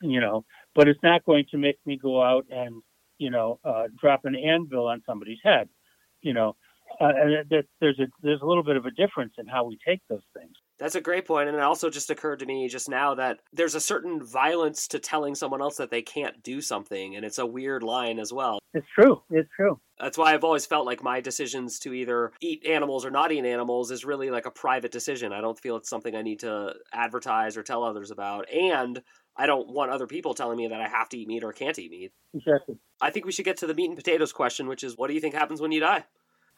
you 0.00 0.20
know, 0.20 0.44
but 0.74 0.88
it's 0.88 1.02
not 1.02 1.24
going 1.24 1.44
to 1.50 1.58
make 1.58 1.78
me 1.84 1.98
go 1.98 2.22
out 2.22 2.46
and, 2.50 2.82
you 3.18 3.30
know, 3.30 3.58
uh, 3.64 3.84
drop 3.98 4.24
an 4.24 4.34
anvil 4.34 4.86
on 4.86 5.02
somebody's 5.06 5.40
head, 5.42 5.68
you 6.22 6.32
know. 6.32 6.56
Uh, 7.00 7.12
and 7.14 7.46
there's 7.80 7.98
a 8.00 8.06
there's 8.22 8.40
a 8.42 8.46
little 8.46 8.64
bit 8.64 8.76
of 8.76 8.84
a 8.84 8.90
difference 8.90 9.34
in 9.38 9.46
how 9.46 9.64
we 9.64 9.78
take 9.86 10.00
those 10.08 10.24
things. 10.36 10.54
That's 10.80 10.94
a 10.94 11.00
great 11.00 11.26
point, 11.26 11.48
and 11.48 11.56
it 11.56 11.62
also 11.62 11.90
just 11.90 12.10
occurred 12.10 12.38
to 12.38 12.46
me 12.46 12.66
just 12.66 12.88
now 12.88 13.14
that 13.14 13.40
there's 13.52 13.74
a 13.74 13.80
certain 13.80 14.24
violence 14.24 14.88
to 14.88 14.98
telling 14.98 15.34
someone 15.34 15.60
else 15.60 15.76
that 15.76 15.90
they 15.90 16.00
can't 16.00 16.42
do 16.42 16.62
something, 16.62 17.16
and 17.16 17.24
it's 17.24 17.38
a 17.38 17.44
weird 17.44 17.82
line 17.82 18.18
as 18.18 18.32
well. 18.32 18.58
It's 18.72 18.86
true. 18.94 19.22
It's 19.30 19.50
true. 19.54 19.78
That's 20.00 20.16
why 20.16 20.32
I've 20.32 20.44
always 20.44 20.64
felt 20.64 20.86
like 20.86 21.02
my 21.02 21.20
decisions 21.20 21.78
to 21.80 21.92
either 21.92 22.32
eat 22.40 22.64
animals 22.66 23.04
or 23.04 23.10
not 23.10 23.30
eat 23.30 23.44
animals 23.44 23.90
is 23.90 24.06
really 24.06 24.30
like 24.30 24.46
a 24.46 24.50
private 24.50 24.90
decision. 24.90 25.34
I 25.34 25.42
don't 25.42 25.60
feel 25.60 25.76
it's 25.76 25.90
something 25.90 26.16
I 26.16 26.22
need 26.22 26.40
to 26.40 26.72
advertise 26.94 27.58
or 27.58 27.62
tell 27.62 27.84
others 27.84 28.10
about, 28.10 28.50
and 28.50 29.02
I 29.36 29.44
don't 29.44 29.68
want 29.68 29.90
other 29.90 30.06
people 30.06 30.32
telling 30.32 30.56
me 30.56 30.68
that 30.68 30.80
I 30.80 30.88
have 30.88 31.10
to 31.10 31.18
eat 31.18 31.28
meat 31.28 31.44
or 31.44 31.52
can't 31.52 31.78
eat 31.78 31.90
meat. 31.90 32.12
Exactly. 32.32 32.78
I 33.02 33.10
think 33.10 33.26
we 33.26 33.32
should 33.32 33.44
get 33.44 33.58
to 33.58 33.66
the 33.66 33.74
meat 33.74 33.88
and 33.88 33.96
potatoes 33.96 34.32
question, 34.32 34.66
which 34.66 34.82
is 34.82 34.96
what 34.96 35.08
do 35.08 35.14
you 35.14 35.20
think 35.20 35.34
happens 35.34 35.60
when 35.60 35.72
you 35.72 35.80
die? 35.80 36.04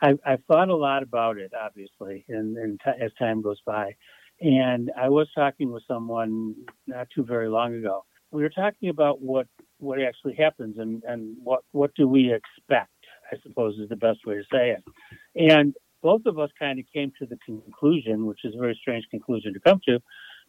I, 0.02 0.14
I've 0.26 0.44
thought 0.46 0.70
a 0.70 0.76
lot 0.76 1.04
about 1.04 1.38
it, 1.38 1.52
obviously, 1.60 2.26
and, 2.28 2.58
and 2.58 2.80
t- 2.84 3.04
as 3.04 3.12
time 3.18 3.42
goes 3.42 3.60
by. 3.66 3.96
And 4.42 4.90
I 4.98 5.10
was 5.10 5.28
talking 5.34 5.72
with 5.72 5.84
someone 5.88 6.56
not 6.88 7.08
too 7.14 7.24
very 7.24 7.48
long 7.48 7.76
ago. 7.76 8.04
We 8.32 8.42
were 8.42 8.50
talking 8.50 8.90
about 8.90 9.22
what 9.22 9.48
what 9.78 10.00
actually 10.02 10.34
happens 10.36 10.76
and, 10.78 11.02
and 11.06 11.36
what 11.42 11.62
what 11.72 11.92
do 11.96 12.08
we 12.08 12.34
expect. 12.34 12.90
I 13.32 13.36
suppose 13.42 13.78
is 13.78 13.90
the 13.90 13.96
best 13.96 14.20
way 14.26 14.36
to 14.36 14.44
say 14.52 14.76
it. 14.76 14.84
And 15.52 15.74
both 16.02 16.22
of 16.26 16.38
us 16.38 16.50
kind 16.58 16.80
of 16.80 16.86
came 16.94 17.12
to 17.20 17.26
the 17.26 17.38
conclusion, 17.46 18.26
which 18.26 18.40
is 18.44 18.54
a 18.56 18.60
very 18.60 18.78
strange 18.80 19.06
conclusion 19.10 19.54
to 19.54 19.60
come 19.60 19.80
to, 19.88 20.00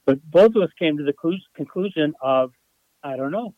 but 0.06 0.20
both 0.32 0.56
of 0.56 0.64
us 0.64 0.72
came 0.80 0.98
to 0.98 1.04
the 1.04 1.14
conclusion 1.56 2.14
of, 2.22 2.52
I 3.04 3.18
don't 3.18 3.32
know. 3.32 3.56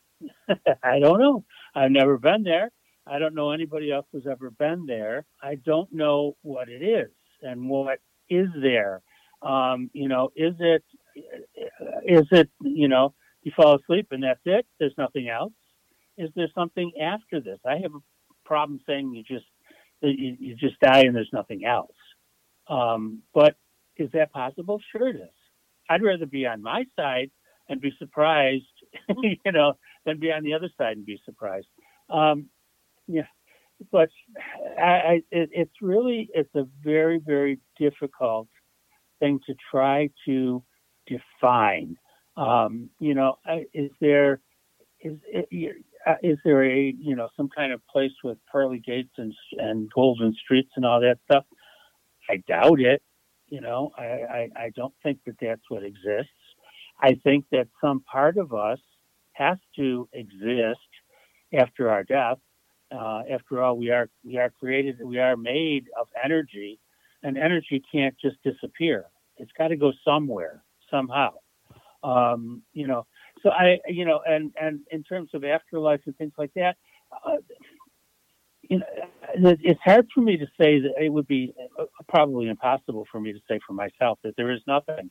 I 0.82 1.00
don't 1.00 1.20
know. 1.20 1.44
I've 1.74 1.92
never 1.92 2.18
been 2.18 2.44
there. 2.44 2.70
I 3.06 3.18
don't 3.18 3.34
know 3.34 3.52
anybody 3.52 3.92
else 3.92 4.06
who's 4.12 4.26
ever 4.30 4.50
been 4.50 4.86
there. 4.86 5.24
I 5.42 5.56
don't 5.56 5.92
know 5.92 6.36
what 6.42 6.68
it 6.68 6.82
is 6.82 7.10
and 7.42 7.68
what 7.68 8.00
is 8.28 8.48
there. 8.60 9.02
Um, 9.42 9.90
you 9.92 10.08
know, 10.08 10.30
is 10.34 10.54
it, 10.58 10.82
is 11.14 12.26
it, 12.32 12.48
you 12.62 12.88
know, 12.88 13.14
you 13.42 13.52
fall 13.54 13.76
asleep 13.76 14.08
and 14.10 14.22
that's 14.22 14.40
it? 14.44 14.66
There's 14.80 14.94
nothing 14.98 15.28
else. 15.28 15.52
Is 16.18 16.30
there 16.34 16.48
something 16.54 16.92
after 17.00 17.40
this? 17.40 17.58
I 17.64 17.76
have 17.82 17.94
a 17.94 18.00
problem 18.44 18.80
saying 18.86 19.14
you 19.14 19.22
just, 19.22 19.46
you, 20.02 20.36
you 20.38 20.56
just 20.56 20.80
die 20.80 21.00
and 21.02 21.14
there's 21.14 21.30
nothing 21.32 21.64
else. 21.64 21.94
Um, 22.68 23.22
but 23.32 23.54
is 23.96 24.10
that 24.12 24.32
possible? 24.32 24.80
Sure 24.90 25.08
it 25.08 25.16
is. 25.16 25.28
I'd 25.88 26.02
rather 26.02 26.26
be 26.26 26.46
on 26.46 26.62
my 26.62 26.84
side 26.96 27.30
and 27.68 27.80
be 27.80 27.92
surprised, 27.98 28.64
you 29.22 29.52
know, 29.52 29.74
than 30.04 30.18
be 30.18 30.32
on 30.32 30.42
the 30.42 30.54
other 30.54 30.70
side 30.76 30.96
and 30.96 31.06
be 31.06 31.20
surprised. 31.24 31.66
Um, 32.10 32.46
yeah, 33.06 33.26
but 33.92 34.08
I, 34.78 34.82
I 34.82 35.12
it, 35.30 35.50
it's 35.52 35.82
really 35.82 36.28
it's 36.34 36.54
a 36.54 36.66
very 36.82 37.20
very 37.24 37.58
difficult 37.78 38.48
thing 39.20 39.40
to 39.46 39.54
try 39.70 40.10
to 40.26 40.62
define. 41.06 41.96
Um, 42.36 42.90
you 43.00 43.14
know, 43.14 43.36
is 43.72 43.90
there 44.00 44.40
is 45.00 45.18
uh, 46.06 46.14
is 46.22 46.38
there 46.44 46.64
a 46.64 46.94
you 46.98 47.16
know 47.16 47.28
some 47.36 47.48
kind 47.48 47.72
of 47.72 47.80
place 47.86 48.12
with 48.24 48.38
pearly 48.50 48.78
gates 48.78 49.12
and 49.18 49.32
and 49.58 49.90
golden 49.94 50.34
streets 50.34 50.70
and 50.76 50.84
all 50.84 51.00
that 51.00 51.18
stuff? 51.30 51.44
I 52.28 52.42
doubt 52.48 52.80
it. 52.80 53.02
You 53.48 53.60
know, 53.60 53.92
I, 53.96 54.02
I, 54.02 54.48
I 54.56 54.70
don't 54.74 54.94
think 55.04 55.20
that 55.26 55.36
that's 55.40 55.62
what 55.68 55.84
exists. 55.84 56.32
I 57.00 57.14
think 57.22 57.44
that 57.52 57.68
some 57.80 58.00
part 58.00 58.38
of 58.38 58.52
us 58.52 58.80
has 59.32 59.58
to 59.76 60.08
exist 60.12 60.80
after 61.52 61.90
our 61.90 62.02
death 62.02 62.38
uh, 62.92 63.22
after 63.30 63.62
all, 63.62 63.76
we 63.76 63.90
are 63.90 64.08
we 64.24 64.36
are 64.38 64.50
created, 64.50 65.00
we 65.02 65.18
are 65.18 65.36
made 65.36 65.86
of 65.98 66.08
energy, 66.22 66.78
and 67.22 67.36
energy 67.36 67.82
can't 67.90 68.14
just 68.20 68.36
disappear. 68.42 69.06
It's 69.38 69.52
got 69.58 69.68
to 69.68 69.76
go 69.76 69.92
somewhere 70.04 70.62
somehow. 70.90 71.34
Um, 72.02 72.62
you 72.72 72.86
know, 72.86 73.06
so 73.42 73.50
I, 73.50 73.78
you 73.88 74.04
know, 74.04 74.20
and 74.26 74.52
and 74.60 74.80
in 74.90 75.02
terms 75.02 75.30
of 75.34 75.44
afterlife 75.44 76.00
and 76.06 76.16
things 76.16 76.32
like 76.38 76.52
that, 76.54 76.76
uh, 77.24 77.36
you 78.62 78.78
know, 78.78 78.84
it's 79.62 79.80
hard 79.84 80.06
for 80.14 80.20
me 80.20 80.36
to 80.36 80.46
say 80.58 80.80
that 80.80 80.92
it 81.00 81.08
would 81.08 81.26
be 81.26 81.52
uh, 81.78 81.84
probably 82.08 82.48
impossible 82.48 83.06
for 83.10 83.20
me 83.20 83.32
to 83.32 83.40
say 83.48 83.58
for 83.66 83.72
myself 83.72 84.18
that 84.22 84.34
there 84.36 84.50
is 84.50 84.60
nothing. 84.66 85.10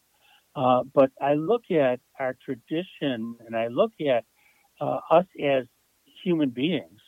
Uh, 0.55 0.83
but 0.93 1.11
I 1.21 1.33
look 1.33 1.63
at 1.69 1.99
our 2.19 2.35
tradition 2.43 3.35
and 3.45 3.55
I 3.55 3.67
look 3.67 3.91
at 3.99 4.23
uh, 4.79 4.99
us 5.11 5.25
as 5.43 5.65
human 6.23 6.49
beings 6.49 6.99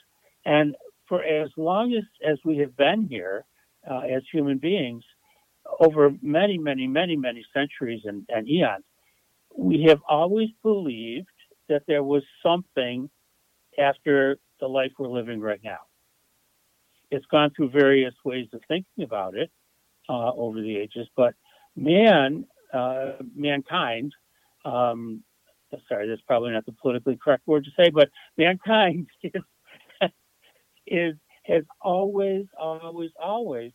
and 0.47 0.75
for 1.09 1.23
as 1.23 1.49
long 1.57 1.93
as, 1.93 2.03
as 2.25 2.37
we 2.45 2.57
have 2.57 2.75
been 2.77 3.05
here 3.09 3.45
uh, 3.89 3.99
as 3.99 4.23
human 4.31 4.57
beings, 4.57 5.03
over 5.81 6.11
many, 6.21 6.57
many, 6.57 6.87
many, 6.87 7.17
many 7.17 7.45
centuries 7.53 8.01
and, 8.05 8.25
and 8.29 8.47
eons, 8.47 8.85
we 9.55 9.83
have 9.89 9.99
always 10.07 10.47
believed 10.63 11.27
that 11.67 11.83
there 11.85 12.03
was 12.03 12.23
something 12.41 13.09
after 13.77 14.37
the 14.61 14.67
life 14.67 14.91
we're 14.97 15.09
living 15.09 15.41
right 15.41 15.59
now. 15.63 15.79
It's 17.11 17.25
gone 17.25 17.51
through 17.55 17.71
various 17.71 18.13
ways 18.23 18.47
of 18.53 18.61
thinking 18.69 19.03
about 19.03 19.35
it 19.35 19.51
uh, 20.07 20.31
over 20.31 20.61
the 20.61 20.77
ages, 20.77 21.07
but 21.17 21.33
man, 21.75 22.45
uh, 22.73 23.13
mankind, 23.35 24.13
um, 24.63 25.23
sorry, 25.89 26.07
that's 26.07 26.21
probably 26.21 26.51
not 26.51 26.65
the 26.65 26.71
politically 26.71 27.19
correct 27.21 27.45
word 27.47 27.65
to 27.65 27.71
say, 27.77 27.89
but 27.89 28.09
mankind 28.37 29.07
is 29.23 29.41
is 30.87 31.15
has 31.43 31.63
always, 31.81 32.45
always, 32.59 33.11
always 33.21 33.71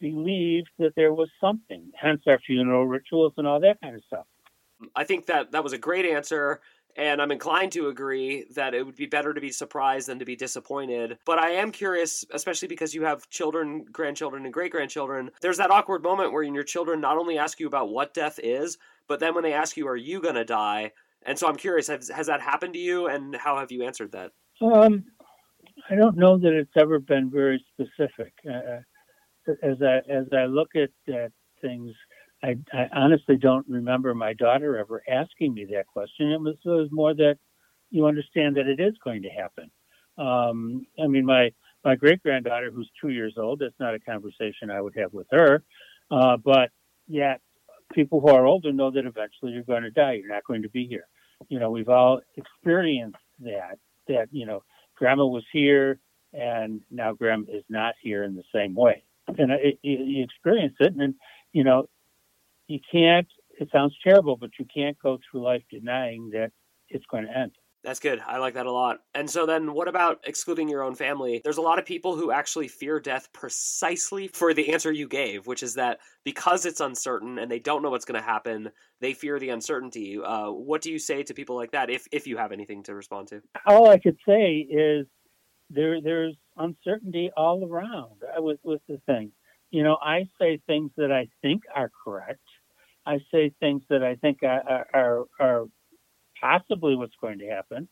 believed 0.00 0.68
that 0.78 0.94
there 0.96 1.14
was 1.14 1.30
something. 1.40 1.90
Hence 1.94 2.22
our 2.26 2.38
funeral 2.40 2.86
rituals 2.86 3.32
and 3.38 3.46
all 3.46 3.60
that 3.60 3.80
kind 3.80 3.96
of 3.96 4.02
stuff. 4.06 4.26
I 4.94 5.04
think 5.04 5.26
that 5.26 5.52
that 5.52 5.64
was 5.64 5.72
a 5.72 5.78
great 5.78 6.04
answer. 6.04 6.60
And 6.98 7.20
I'm 7.20 7.30
inclined 7.30 7.72
to 7.72 7.88
agree 7.88 8.46
that 8.54 8.74
it 8.74 8.84
would 8.84 8.96
be 8.96 9.06
better 9.06 9.34
to 9.34 9.40
be 9.40 9.50
surprised 9.50 10.08
than 10.08 10.18
to 10.18 10.24
be 10.24 10.34
disappointed. 10.34 11.18
But 11.26 11.38
I 11.38 11.50
am 11.50 11.70
curious, 11.70 12.24
especially 12.32 12.68
because 12.68 12.94
you 12.94 13.04
have 13.04 13.28
children, 13.28 13.84
grandchildren, 13.92 14.44
and 14.44 14.52
great 14.52 14.72
grandchildren. 14.72 15.30
There's 15.42 15.58
that 15.58 15.70
awkward 15.70 16.02
moment 16.02 16.32
where 16.32 16.42
your 16.42 16.64
children 16.64 17.00
not 17.00 17.18
only 17.18 17.36
ask 17.36 17.60
you 17.60 17.66
about 17.66 17.90
what 17.90 18.14
death 18.14 18.40
is, 18.42 18.78
but 19.08 19.20
then 19.20 19.34
when 19.34 19.44
they 19.44 19.52
ask 19.52 19.76
you, 19.76 19.86
"Are 19.88 19.96
you 19.96 20.22
going 20.22 20.36
to 20.36 20.44
die?" 20.44 20.92
And 21.22 21.38
so 21.38 21.48
I'm 21.48 21.56
curious, 21.56 21.88
has, 21.88 22.08
has 22.08 22.28
that 22.28 22.40
happened 22.40 22.72
to 22.72 22.80
you, 22.80 23.08
and 23.08 23.36
how 23.36 23.58
have 23.58 23.70
you 23.70 23.82
answered 23.84 24.12
that? 24.12 24.32
Um, 24.62 25.04
I 25.90 25.94
don't 25.94 26.16
know 26.16 26.38
that 26.38 26.52
it's 26.52 26.76
ever 26.76 26.98
been 26.98 27.30
very 27.30 27.64
specific. 27.72 28.32
Uh, 28.48 28.80
as 29.62 29.76
I 29.80 29.98
as 30.10 30.26
I 30.32 30.46
look 30.46 30.70
at, 30.74 30.90
at 31.12 31.32
things, 31.60 31.92
I, 32.42 32.56
I, 32.72 32.88
honestly 32.92 33.36
don't 33.36 33.66
remember 33.68 34.14
my 34.14 34.32
daughter 34.32 34.76
ever 34.76 35.02
asking 35.08 35.54
me 35.54 35.66
that 35.72 35.86
question. 35.86 36.32
It 36.32 36.40
was, 36.40 36.56
it 36.64 36.68
was 36.68 36.88
more 36.90 37.14
that 37.14 37.36
you 37.90 38.06
understand 38.06 38.56
that 38.56 38.66
it 38.66 38.80
is 38.80 38.94
going 39.04 39.22
to 39.22 39.28
happen. 39.28 39.70
Um, 40.18 40.86
I 41.02 41.06
mean, 41.06 41.24
my 41.24 41.50
my 41.84 41.94
great 41.94 42.22
granddaughter, 42.22 42.70
who's 42.72 42.90
two 43.00 43.10
years 43.10 43.34
old, 43.36 43.60
that's 43.60 43.78
not 43.78 43.94
a 43.94 44.00
conversation 44.00 44.70
I 44.70 44.80
would 44.80 44.94
have 44.96 45.12
with 45.12 45.28
her. 45.30 45.62
Uh, 46.10 46.36
but 46.36 46.70
yet, 47.06 47.40
people 47.92 48.20
who 48.20 48.28
are 48.28 48.46
older 48.46 48.72
know 48.72 48.90
that 48.90 49.06
eventually 49.06 49.52
you're 49.52 49.62
going 49.62 49.84
to 49.84 49.90
die. 49.90 50.14
You're 50.14 50.34
not 50.34 50.44
going 50.44 50.62
to 50.62 50.70
be 50.70 50.86
here. 50.86 51.06
You 51.48 51.60
know, 51.60 51.70
we've 51.70 51.88
all 51.88 52.20
experienced 52.36 53.18
that. 53.40 53.78
That 54.08 54.28
you 54.32 54.46
know, 54.46 54.62
grandma 54.96 55.24
was 55.24 55.44
here 55.52 55.98
and 56.32 56.80
now 56.90 57.12
grandma 57.12 57.46
is 57.50 57.64
not 57.68 57.94
here 58.00 58.24
in 58.24 58.34
the 58.34 58.44
same 58.54 58.74
way. 58.74 59.04
And 59.28 59.50
you 59.82 60.22
experience 60.22 60.76
it, 60.78 60.94
and 60.94 61.14
you 61.52 61.64
know, 61.64 61.88
you 62.68 62.78
can't. 62.92 63.26
It 63.58 63.68
sounds 63.72 63.96
terrible, 64.04 64.36
but 64.36 64.50
you 64.58 64.66
can't 64.72 64.96
go 65.00 65.18
through 65.18 65.42
life 65.42 65.62
denying 65.70 66.30
that 66.30 66.52
it's 66.88 67.06
going 67.06 67.26
to 67.26 67.36
end. 67.36 67.52
That's 67.86 68.00
good. 68.00 68.20
I 68.26 68.38
like 68.38 68.54
that 68.54 68.66
a 68.66 68.72
lot. 68.72 68.98
And 69.14 69.30
so 69.30 69.46
then 69.46 69.72
what 69.72 69.86
about 69.86 70.18
excluding 70.24 70.68
your 70.68 70.82
own 70.82 70.96
family? 70.96 71.40
There's 71.44 71.58
a 71.58 71.62
lot 71.62 71.78
of 71.78 71.86
people 71.86 72.16
who 72.16 72.32
actually 72.32 72.66
fear 72.66 72.98
death 72.98 73.32
precisely 73.32 74.26
for 74.26 74.52
the 74.52 74.72
answer 74.72 74.90
you 74.90 75.06
gave, 75.06 75.46
which 75.46 75.62
is 75.62 75.74
that 75.74 76.00
because 76.24 76.66
it's 76.66 76.80
uncertain 76.80 77.38
and 77.38 77.48
they 77.48 77.60
don't 77.60 77.84
know 77.84 77.90
what's 77.90 78.04
going 78.04 78.20
to 78.20 78.26
happen, 78.26 78.70
they 79.00 79.12
fear 79.12 79.38
the 79.38 79.50
uncertainty. 79.50 80.18
Uh, 80.20 80.50
what 80.50 80.82
do 80.82 80.90
you 80.90 80.98
say 80.98 81.22
to 81.22 81.32
people 81.32 81.54
like 81.54 81.70
that 81.70 81.88
if, 81.88 82.08
if 82.10 82.26
you 82.26 82.36
have 82.36 82.50
anything 82.50 82.82
to 82.82 82.92
respond 82.92 83.28
to? 83.28 83.40
All 83.66 83.88
I 83.88 83.98
could 83.98 84.18
say 84.26 84.66
is 84.68 85.06
there 85.70 86.00
there's 86.00 86.34
uncertainty 86.56 87.30
all 87.36 87.64
around 87.64 88.20
uh, 88.36 88.42
with, 88.42 88.58
with 88.64 88.80
the 88.88 89.00
thing. 89.06 89.30
You 89.70 89.84
know, 89.84 89.96
I 90.02 90.28
say 90.40 90.60
things 90.66 90.90
that 90.96 91.12
I 91.12 91.28
think 91.40 91.62
are 91.72 91.92
correct. 92.04 92.40
I 93.06 93.18
say 93.32 93.52
things 93.60 93.82
that 93.90 94.02
I 94.02 94.16
think 94.16 94.42
are, 94.42 94.88
are, 94.92 95.24
are 95.38 95.66
possibly 96.40 96.96
what's 96.96 97.14
going 97.20 97.38
to 97.38 97.46
happen, 97.46 97.88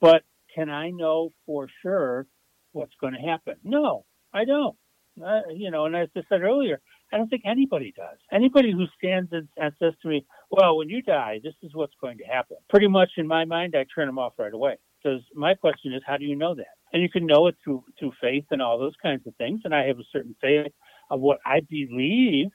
but 0.00 0.22
can 0.54 0.70
I 0.70 0.90
know 0.90 1.30
for 1.46 1.68
sure 1.82 2.26
what's 2.72 2.94
going 3.00 3.14
to 3.14 3.20
happen? 3.20 3.54
No, 3.64 4.04
I 4.32 4.44
don't. 4.44 4.76
Uh, 5.24 5.42
you 5.54 5.70
know, 5.70 5.86
and 5.86 5.94
as 5.94 6.08
I 6.16 6.22
said 6.28 6.42
earlier, 6.42 6.80
I 7.12 7.18
don't 7.18 7.28
think 7.28 7.42
anybody 7.46 7.92
does. 7.96 8.18
Anybody 8.32 8.72
who 8.72 8.86
stands 8.98 9.30
and, 9.32 9.46
and 9.56 9.72
says 9.78 9.92
to 10.02 10.08
me, 10.08 10.26
"Well, 10.50 10.76
when 10.76 10.88
you 10.88 11.02
die, 11.02 11.38
this 11.42 11.54
is 11.62 11.70
what's 11.72 11.94
going 12.00 12.18
to 12.18 12.24
happen," 12.24 12.56
pretty 12.68 12.88
much 12.88 13.10
in 13.16 13.26
my 13.28 13.44
mind, 13.44 13.74
I 13.76 13.86
turn 13.94 14.06
them 14.06 14.18
off 14.18 14.32
right 14.38 14.52
away. 14.52 14.76
Because 15.00 15.20
my 15.34 15.54
question 15.54 15.92
is, 15.92 16.02
how 16.04 16.16
do 16.16 16.24
you 16.24 16.34
know 16.34 16.54
that? 16.54 16.66
And 16.92 17.02
you 17.02 17.08
can 17.08 17.26
know 17.26 17.46
it 17.46 17.56
through 17.62 17.84
through 17.98 18.12
faith 18.20 18.46
and 18.50 18.60
all 18.60 18.78
those 18.78 18.96
kinds 19.00 19.24
of 19.26 19.36
things. 19.36 19.60
And 19.64 19.74
I 19.74 19.86
have 19.86 19.98
a 20.00 20.10
certain 20.12 20.34
faith 20.40 20.72
of 21.10 21.20
what 21.20 21.38
I 21.46 21.60
believe 21.60 22.48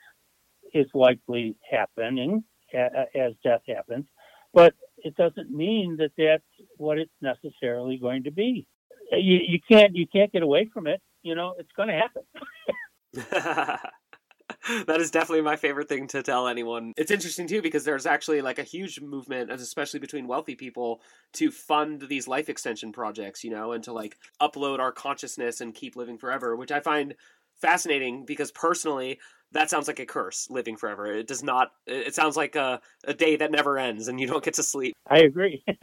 is 0.74 0.88
likely 0.94 1.56
happening 1.70 2.44
as 2.74 3.34
death 3.44 3.62
happens, 3.68 4.06
but 4.54 4.74
it 5.04 5.16
doesn't 5.16 5.52
mean 5.52 5.98
that 5.98 6.12
that's 6.18 6.44
what 6.78 6.98
it's 6.98 7.12
necessarily 7.22 7.98
going 7.98 8.24
to 8.24 8.32
be. 8.32 8.68
You, 9.12 9.40
you 9.48 9.60
can't 9.68 9.96
you 9.96 10.08
can't 10.08 10.32
get 10.32 10.44
away 10.44 10.70
from 10.74 10.88
it. 10.88 11.02
You 11.24 11.36
know, 11.36 11.56
it's 11.58 11.72
going 11.76 11.90
to 11.90 11.96
happen. 11.96 12.24
that 14.88 15.00
is 15.00 15.12
definitely 15.12 15.42
my 15.42 15.56
favorite 15.56 15.90
thing 15.90 16.08
to 16.08 16.24
tell 16.24 16.48
anyone. 16.48 16.94
It's 16.98 17.12
interesting 17.12 17.48
too 17.48 17.62
because 17.62 17.84
there's 17.84 18.06
actually 18.06 18.42
like 18.42 18.60
a 18.60 18.64
huge 18.64 19.00
movement, 19.02 19.52
especially 19.52 20.00
between 20.00 20.28
wealthy 20.28 20.56
people, 20.56 21.02
to 21.34 21.52
fund 21.52 22.04
these 22.08 22.28
life 22.28 22.50
extension 22.50 22.92
projects, 22.92 23.44
you 23.44 23.52
know, 23.52 23.72
and 23.72 23.84
to 23.84 23.94
like 23.94 24.18
upload 24.42 24.80
our 24.80 24.92
consciousness 24.92 25.62
and 25.62 25.74
keep 25.74 25.96
living 25.96 26.18
forever, 26.18 26.56
which 26.56 26.72
I 26.72 26.80
find 26.80 27.16
fascinating 27.62 28.26
because 28.26 28.52
personally 28.52 29.20
that 29.52 29.70
sounds 29.70 29.88
like 29.88 30.00
a 30.00 30.06
curse 30.06 30.48
living 30.50 30.76
forever. 30.76 31.08
It 31.08 31.28
does 31.28 31.44
not 31.44 31.72
it 31.88 32.16
sounds 32.16 32.38
like 32.38 32.56
a, 32.56 32.82
a 33.06 33.14
day 33.14 33.36
that 33.38 33.52
never 33.52 33.78
ends 33.78 34.08
and 34.08 34.20
you 34.20 34.28
don't 34.28 34.44
get 34.44 34.56
to 34.56 34.64
sleep. 34.64 34.96
I 35.08 35.20
agree. 35.20 35.64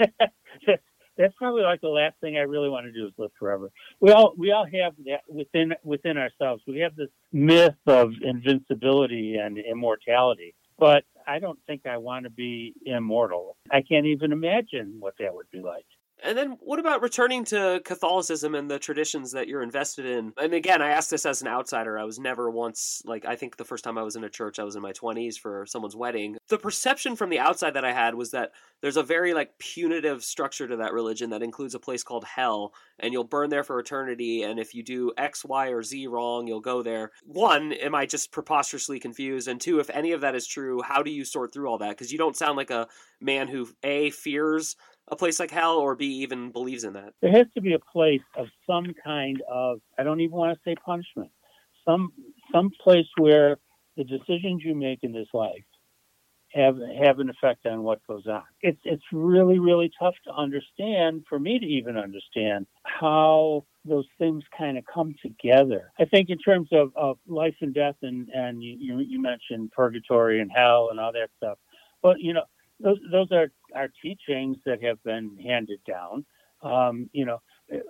That's 1.18 1.35
probably 1.38 1.62
like 1.62 1.80
the 1.80 1.88
last 1.88 2.16
thing 2.20 2.37
i 2.37 2.40
really 2.40 2.68
want 2.68 2.85
to 2.85 2.92
do 2.92 3.06
is 3.06 3.12
live 3.16 3.30
forever. 3.38 3.70
We 4.00 4.11
all 4.11 4.35
we 4.37 4.52
all 4.52 4.66
have 4.66 4.92
that 5.06 5.20
within 5.28 5.75
within 5.82 6.18
ourselves. 6.18 6.62
We 6.66 6.80
have 6.80 6.94
this 6.94 7.08
myth 7.32 7.75
of 7.87 8.12
invincibility 8.23 9.37
and 9.37 9.58
immortality 9.58 10.54
but 10.78 11.04
i 11.26 11.38
don't 11.38 11.58
think 11.66 11.87
i 11.87 11.96
want 11.96 12.25
to 12.25 12.30
be 12.30 12.75
immortal. 12.85 13.56
I 13.70 13.82
can't 13.82 14.06
even 14.06 14.32
imagine 14.32 14.96
what 14.99 15.14
that 15.18 15.35
would 15.35 15.50
be 15.50 15.61
like 15.61 15.87
and 16.25 16.37
then 16.37 16.56
what 16.61 16.78
about 16.78 17.02
returning 17.02 17.44
to 17.46 17.80
Catholicism 17.85 18.54
and 18.54 18.70
the 18.70 18.78
traditions 18.78 19.32
that 19.32 19.49
you're 19.49 19.62
invested 19.62 20.06
in? 20.06 20.32
And 20.38 20.54
again, 20.54 20.80
I 20.80 20.90
ask 20.90 21.11
this 21.11 21.26
as 21.26 21.42
an 21.42 21.49
outsider. 21.49 21.99
I 21.99 22.04
was 22.04 22.18
never 22.18 22.50
once 22.50 23.02
like 23.04 23.26
I 23.26 23.37
think 23.37 23.56
the 23.56 23.64
first 23.64 23.85
time 23.85 23.99
I 23.99 24.02
was 24.02 24.16
in 24.16 24.25
a 24.25 24.30
church 24.30 24.58
I 24.58 24.64
was 24.64 24.76
in 24.76 24.82
my 24.82 24.92
20s 24.92 25.38
for 25.38 25.66
someone's 25.66 25.96
wedding. 25.96 26.38
The 26.49 26.58
perception 26.58 27.16
from 27.16 27.30
the 27.30 27.38
outside 27.38 27.75
that 27.75 27.85
I 27.85 27.92
had 27.92 28.14
was 28.14 28.30
that 28.30 28.52
there's 28.80 28.96
a 28.96 29.02
very 29.02 29.35
like 29.35 29.58
punitive 29.58 30.25
structure 30.25 30.66
to 30.66 30.76
that 30.76 30.92
religion 30.92 31.30
that 31.30 31.42
includes 31.42 31.75
a 31.75 31.80
place 31.80 32.02
called 32.02 32.25
hell 32.25 32.73
and 32.99 33.12
you'll 33.12 33.25
burn 33.25 33.50
there 33.50 33.64
for 33.64 33.78
eternity 33.78 34.42
and 34.42 34.58
if 34.58 34.75
you 34.75 34.82
do 34.82 35.12
X, 35.18 35.44
Y 35.44 35.68
or 35.68 35.82
Z 35.82 36.06
wrong, 36.06 36.46
you'll 36.46 36.61
go 36.61 36.82
there. 36.82 37.12
One, 37.25 37.73
am 37.73 37.94
I 37.94 38.06
just 38.06 38.32
preposterously 38.32 38.99
confused? 39.00 39.49
And 39.49 39.61
two, 39.61 39.80
if 39.80 39.90
any 39.90 40.12
of 40.12 40.23
that 40.23 40.35
is 40.35 40.46
true, 40.46 40.80
how 40.82 41.02
do 41.02 41.11
you 41.11 41.25
sort 41.25 41.52
through 41.52 41.68
all 41.68 41.78
that? 41.78 41.90
Because 41.90 42.11
you 42.11 42.18
don't 42.18 42.37
sound 42.37 42.56
like 42.56 42.70
a 42.70 42.88
man 43.20 43.49
who 43.49 43.68
A 43.82 44.11
fears 44.11 44.76
a 45.08 45.16
place 45.16 45.38
like 45.38 45.50
hell 45.50 45.76
or 45.78 45.94
B 45.94 46.06
even 46.22 46.50
believes 46.50 46.84
in 46.84 46.94
that? 46.94 47.14
There 47.20 47.30
has 47.30 47.46
to 47.54 47.60
be 47.60 47.75
a 47.75 47.78
place 47.78 48.22
of 48.36 48.46
some 48.66 48.92
kind 49.04 49.42
of 49.50 49.80
I 49.98 50.02
don't 50.02 50.20
even 50.20 50.36
want 50.36 50.56
to 50.56 50.60
say 50.64 50.75
punishment. 50.84 51.30
Some 51.84 52.12
some 52.52 52.70
place 52.82 53.06
where 53.16 53.58
the 53.96 54.04
decisions 54.04 54.62
you 54.64 54.75
make 54.75 55.00
in 55.02 55.12
this 55.12 55.28
life 55.32 55.64
have 56.52 56.76
have 57.02 57.18
an 57.18 57.30
effect 57.30 57.66
on 57.66 57.82
what 57.82 58.06
goes 58.06 58.26
on. 58.26 58.42
It's 58.62 58.80
it's 58.84 59.04
really 59.12 59.58
really 59.58 59.90
tough 59.98 60.14
to 60.26 60.34
understand 60.34 61.25
for 61.28 61.38
me 61.38 61.58
to 61.58 61.66
even 61.66 61.96
understand 61.96 62.66
how 62.84 63.64
those 63.84 64.06
things 64.18 64.42
kind 64.56 64.78
of 64.78 64.84
come 64.92 65.14
together. 65.22 65.92
I 65.98 66.04
think 66.06 66.28
in 66.30 66.38
terms 66.38 66.68
of, 66.72 66.90
of 66.96 67.18
life 67.26 67.54
and 67.60 67.75
death 67.75 67.96
and 68.02 68.28
and 68.30 68.62
you 68.62 68.98
you 69.00 69.20
mentioned 69.20 69.72
purgatory 69.72 70.40
and 70.40 70.50
hell 70.54 70.88
and 70.90 70.98
all 70.98 71.12
that 71.12 71.30
stuff. 71.36 71.58
But 72.02 72.20
you 72.20 72.32
know 72.32 72.44
those 72.80 72.98
those 73.10 73.30
are 73.32 73.48
are 73.75 73.88
teachings 74.02 74.56
that 74.66 74.82
have 74.82 75.02
been 75.02 75.37
handed 75.44 75.80
down. 75.87 76.25
Um, 76.62 77.08
you 77.12 77.26
know, 77.26 77.38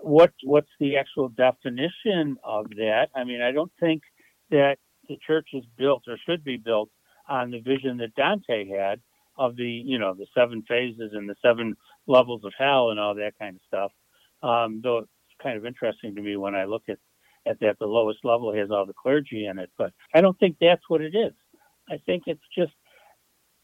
what 0.03 0.33
what's 0.45 0.71
the 0.81 0.97
actual 0.97 1.29
definition 1.29 2.37
of 2.45 2.69
that? 2.71 3.09
I 3.15 3.25
mean, 3.25 3.41
I 3.41 3.53
don't 3.53 3.73
think 3.81 4.03
that 4.51 4.77
the 5.09 5.19
church 5.27 5.49
is 5.53 5.65
built 5.77 6.03
or 6.09 6.17
should 6.27 6.45
be 6.45 6.57
built 6.57 6.91
on 7.29 7.51
the 7.51 7.61
vision 7.61 7.97
that 7.99 8.15
Dante 8.15 8.69
had 8.69 9.01
of 9.39 9.57
the 9.57 9.65
you 9.65 9.99
know 9.99 10.15
the 10.15 10.27
seven 10.35 10.63
phases 10.69 11.13
and 11.13 11.29
the 11.29 11.37
seven 11.43 11.77
levels 12.07 12.43
of 12.45 12.53
hell 12.59 12.91
and 12.91 12.99
all 12.99 13.15
that 13.15 13.33
kind 13.39 13.57
of 13.57 13.63
stuff. 13.67 13.93
Um, 14.43 14.81
though 14.83 14.99
it's 14.99 15.43
kind 15.43 15.57
of 15.57 15.67
interesting 15.67 16.15
to 16.15 16.23
me 16.23 16.37
when 16.37 16.55
I 16.55 16.65
look 16.65 16.83
at 16.89 16.99
at 17.47 17.61
that 17.61 17.79
the 17.79 17.87
lowest 17.87 18.25
level 18.25 18.53
has 18.55 18.71
all 18.71 18.87
the 18.87 18.95
clergy 19.01 19.47
in 19.47 19.59
it, 19.59 19.71
but 19.79 19.93
I 20.15 20.21
don't 20.21 20.39
think 20.39 20.57
that's 20.61 20.83
what 20.89 21.01
it 21.01 21.15
is. 21.15 21.33
I 21.89 21.99
think 22.05 22.25
it's 22.27 22.43
just 22.57 22.73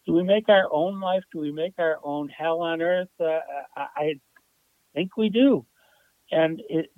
do 0.06 0.12
we 0.12 0.22
make 0.22 0.48
our 0.48 0.68
own 0.70 1.00
life? 1.00 1.22
Do 1.32 1.38
we 1.40 1.52
make 1.52 1.74
our 1.78 1.98
own 2.02 2.28
hell 2.28 2.60
on 2.60 2.82
earth? 2.82 3.08
Uh, 3.20 3.40
I 3.76 4.14
think 4.94 5.16
we 5.16 5.28
do. 5.28 5.64
And 6.30 6.60
it, 6.68 6.90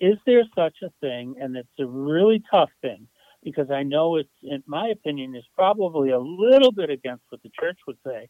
is 0.00 0.16
there 0.26 0.42
such 0.54 0.76
a 0.82 0.90
thing? 1.00 1.36
And 1.40 1.56
it's 1.56 1.68
a 1.78 1.86
really 1.86 2.42
tough 2.50 2.70
thing 2.80 3.08
because 3.42 3.70
I 3.70 3.82
know 3.82 4.16
it's, 4.16 4.28
in 4.42 4.62
my 4.66 4.88
opinion, 4.88 5.34
is 5.34 5.44
probably 5.54 6.10
a 6.10 6.18
little 6.18 6.72
bit 6.72 6.90
against 6.90 7.24
what 7.30 7.42
the 7.42 7.50
church 7.58 7.78
would 7.86 7.98
say. 8.06 8.28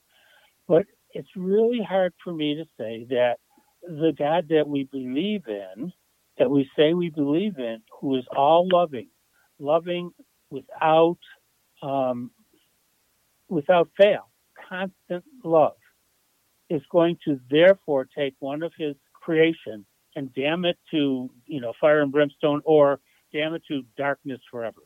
But 0.66 0.86
it's 1.10 1.28
really 1.36 1.80
hard 1.86 2.14
for 2.22 2.32
me 2.32 2.54
to 2.54 2.64
say 2.78 3.06
that 3.10 3.36
the 3.82 4.12
God 4.16 4.48
that 4.48 4.66
we 4.66 4.84
believe 4.84 5.42
in, 5.48 5.92
that 6.38 6.50
we 6.50 6.70
say 6.76 6.94
we 6.94 7.10
believe 7.10 7.58
in, 7.58 7.82
who 8.00 8.16
is 8.16 8.24
all 8.34 8.66
loving, 8.70 9.08
loving 9.58 10.12
without 10.50 11.18
um, 11.82 12.30
without 13.52 13.90
fail, 13.96 14.30
constant 14.68 15.24
love, 15.44 15.76
is 16.70 16.82
going 16.90 17.18
to 17.26 17.38
therefore 17.50 18.08
take 18.16 18.34
one 18.40 18.62
of 18.62 18.72
his 18.78 18.96
creation 19.12 19.84
and 20.16 20.32
damn 20.34 20.64
it 20.64 20.78
to, 20.90 21.30
you 21.46 21.60
know, 21.60 21.72
fire 21.80 22.00
and 22.00 22.10
brimstone 22.10 22.62
or 22.64 22.98
damn 23.32 23.54
it 23.54 23.62
to 23.68 23.82
darkness 23.96 24.40
forever. 24.50 24.82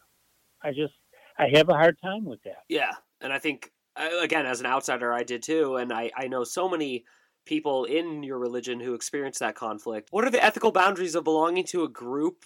I 0.62 0.70
just, 0.70 0.94
I 1.38 1.48
have 1.54 1.68
a 1.68 1.74
hard 1.74 1.96
time 2.02 2.24
with 2.24 2.42
that. 2.44 2.64
Yeah. 2.68 2.92
And 3.20 3.32
I 3.32 3.38
think, 3.38 3.70
uh, 3.96 4.08
again, 4.20 4.46
as 4.46 4.60
an 4.60 4.66
outsider, 4.66 5.12
I 5.12 5.22
did 5.22 5.42
too. 5.42 5.76
And 5.76 5.92
I, 5.92 6.10
I 6.16 6.26
know 6.26 6.44
so 6.44 6.68
many 6.68 7.04
people 7.44 7.84
in 7.84 8.24
your 8.24 8.38
religion 8.38 8.80
who 8.80 8.94
experience 8.94 9.38
that 9.38 9.54
conflict. 9.54 10.08
What 10.10 10.24
are 10.24 10.30
the 10.30 10.42
ethical 10.42 10.72
boundaries 10.72 11.14
of 11.14 11.24
belonging 11.24 11.64
to 11.66 11.84
a 11.84 11.88
group 11.88 12.44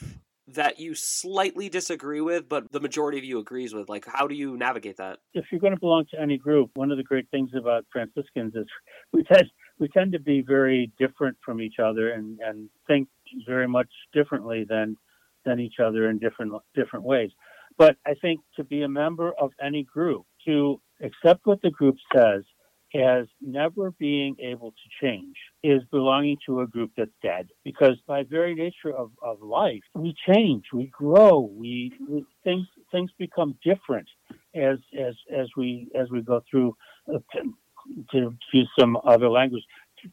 that 0.55 0.79
you 0.79 0.95
slightly 0.95 1.69
disagree 1.69 2.21
with, 2.21 2.49
but 2.49 2.71
the 2.71 2.81
majority 2.81 3.19
of 3.19 3.25
you 3.25 3.39
agrees 3.39 3.75
with? 3.75 3.89
Like, 3.89 4.07
how 4.07 4.27
do 4.27 4.35
you 4.35 4.57
navigate 4.57 4.97
that? 4.99 5.19
If 5.35 5.47
you're 5.51 5.61
going 5.61 5.75
to 5.75 5.81
belong 5.81 6.05
to 6.13 6.21
any 6.21 6.39
group, 6.39 6.71
one 6.75 6.91
of 6.91 6.97
the 6.97 7.05
great 7.05 7.29
things 7.31 7.51
about 7.57 7.87
Franciscans 7.93 8.55
is 8.55 8.67
we 9.13 9.23
tend 9.25 9.51
we 9.79 9.89
tend 9.89 10.13
to 10.13 10.21
be 10.21 10.43
very 10.43 10.93
different 10.99 11.37
from 11.45 11.61
each 11.61 11.77
other 11.83 12.11
and, 12.11 12.39
and 12.41 12.69
think 12.87 13.09
very 13.47 13.67
much 13.67 13.89
differently 14.13 14.67
than 14.69 14.97
than 15.45 15.59
each 15.59 15.81
other 15.83 16.11
in 16.11 16.19
different 16.19 16.53
different 16.75 17.05
ways. 17.05 17.31
But 17.79 17.97
I 18.07 18.15
think 18.21 18.41
to 18.57 18.65
be 18.65 18.83
a 18.83 18.89
member 18.89 19.33
of 19.41 19.53
any 19.63 19.85
group, 19.85 20.27
to 20.47 20.81
accept 21.03 21.47
what 21.47 21.63
the 21.63 21.71
group 21.71 21.97
says 22.15 22.43
as 22.95 23.27
never 23.41 23.93
being 23.93 24.37
able 24.41 24.73
to 24.73 25.07
change 25.07 25.37
is 25.63 25.83
belonging 25.91 26.37
to 26.47 26.61
a 26.61 26.67
group 26.67 26.91
that's 26.97 27.11
dead. 27.23 27.49
Because 27.65 27.97
by 28.07 28.25
very 28.25 28.55
nature 28.55 28.95
of, 28.97 29.11
of 29.23 29.41
life 29.43 29.83
we 29.95 30.15
change 30.29 30.65
we 30.73 30.87
grow 30.87 31.51
we, 31.53 31.93
we 32.09 32.25
things 32.45 32.67
things 32.91 33.11
become 33.19 33.55
different 33.65 34.09
as 34.55 34.79
as 34.99 35.15
as 35.35 35.47
we 35.57 35.89
as 35.95 36.11
we 36.11 36.21
go 36.23 36.43
through 36.51 36.77
uh, 37.13 37.19
to 38.13 38.35
use 38.53 38.69
some 38.79 38.97
other 39.05 39.29
language 39.29 39.65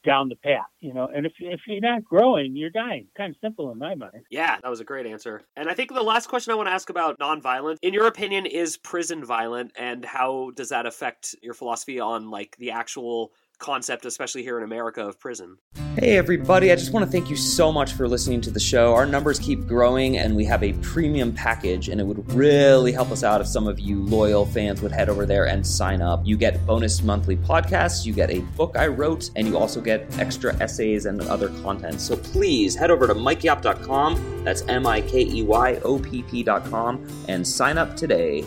down 0.04 0.30
the 0.30 0.36
path, 0.36 0.65
you 0.80 0.93
know. 0.93 1.10
And 1.13 1.26
if 1.26 1.34
if 1.39 1.62
you're 1.67 1.82
not 1.82 2.04
growing, 2.04 2.56
you're 2.56 2.69
dying. 2.69 3.08
Kind 3.15 3.32
of 3.36 3.39
simple 3.41 3.71
in 3.71 3.78
my 3.78 3.95
mind. 3.95 4.23
Yeah, 4.30 4.58
that 4.62 4.69
was 4.69 4.80
a 4.80 4.86
great 4.86 5.06
answer. 5.06 5.41
And 5.56 5.69
I 5.69 5.73
think 5.73 5.93
the 5.93 6.04
last 6.04 6.28
question 6.28 6.52
I 6.52 6.56
want 6.56 6.67
to 6.67 6.73
ask 6.73 6.89
about 6.89 7.19
nonviolence, 7.19 7.78
in 7.82 7.93
your 7.93 8.08
opinion, 8.08 8.45
is 8.45 8.78
prison 8.78 9.23
violent, 9.23 9.71
and 9.78 10.06
how 10.06 10.52
does 10.56 10.69
that 10.69 10.86
affect 10.86 11.36
your 11.41 11.54
philosophy 11.54 12.00
on 12.00 12.30
like 12.30 12.56
the 12.58 12.71
actual 12.71 13.32
concept, 13.60 14.06
especially 14.06 14.43
here 14.43 14.58
in 14.58 14.63
America, 14.63 15.06
of 15.06 15.20
prison. 15.20 15.58
Hey, 15.98 16.17
everybody. 16.17 16.72
I 16.72 16.76
just 16.76 16.93
want 16.93 17.06
to 17.06 17.12
thank 17.12 17.30
you 17.30 17.36
so 17.36 17.72
much 17.72 17.93
for 17.93 18.08
listening 18.08 18.41
to 18.41 18.52
the 18.52 18.60
show. 18.60 18.93
Our 18.93 19.06
numbers 19.06 19.39
keep 19.39 19.67
growing, 19.67 20.17
and 20.17 20.36
we 20.36 20.46
have 20.46 20.63
a 20.63 20.74
premium 20.74 21.34
package, 21.34 21.89
and 21.89 22.00
it 22.00 22.04
would 22.04 22.32
really 22.34 22.91
help 22.91 23.12
us 23.12 23.24
out 23.24 23.41
if 23.41 23.48
some 23.48 23.67
of 23.67 23.80
you 23.80 24.04
loyal 24.04 24.46
fans 24.46 24.82
would 24.82 24.91
head 24.91 25.10
over 25.10 25.26
there 25.26 25.48
and 25.48 25.65
sign 25.65 26.02
up. 26.02 26.22
You 26.24 26.38
get 26.38 26.65
bonus 26.65 27.02
monthly 27.02 27.38
podcasts, 27.38 28.06
you 28.06 28.13
get 28.13 28.30
a 28.30 28.39
book 28.56 28.78
I 28.78 28.88
wrote, 28.88 29.32
and 29.36 29.48
you 29.48 29.58
also 29.58 29.82
get 29.82 30.06
extra 30.20 30.56
essays 30.62 31.06
and 31.06 31.22
other 31.24 31.50
content. 31.62 32.00
So 32.00 32.15
please 32.15 32.76
head 32.76 32.91
over 32.91 33.08
to 33.08 33.15
mikeyopp.com. 33.15 34.43
That's 34.43 34.62
M 34.67 34.86
I 34.86 35.02
K 35.02 35.26
E 35.26 35.43
Y 35.43 35.80
O 35.84 36.00
P 36.00 36.24
P.com 36.24 37.26
and 37.28 37.48
sign 37.48 37.78
up 37.78 37.96
today. 37.98 38.46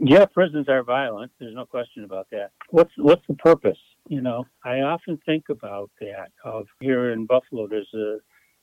Yeah, 0.00 0.26
prisons 0.26 0.68
are 0.68 0.82
violent. 0.84 1.32
There's 1.40 1.54
no 1.54 1.66
question 1.66 2.04
about 2.04 2.28
that. 2.30 2.50
What's 2.70 2.92
what's 2.98 3.26
the 3.28 3.34
purpose? 3.34 3.78
You 4.08 4.22
know, 4.22 4.46
I 4.64 4.80
often 4.80 5.18
think 5.26 5.44
about 5.50 5.90
that. 6.00 6.30
Of 6.44 6.66
here 6.80 7.12
in 7.12 7.26
Buffalo, 7.26 7.66
there's 7.68 7.92
a 7.94 8.18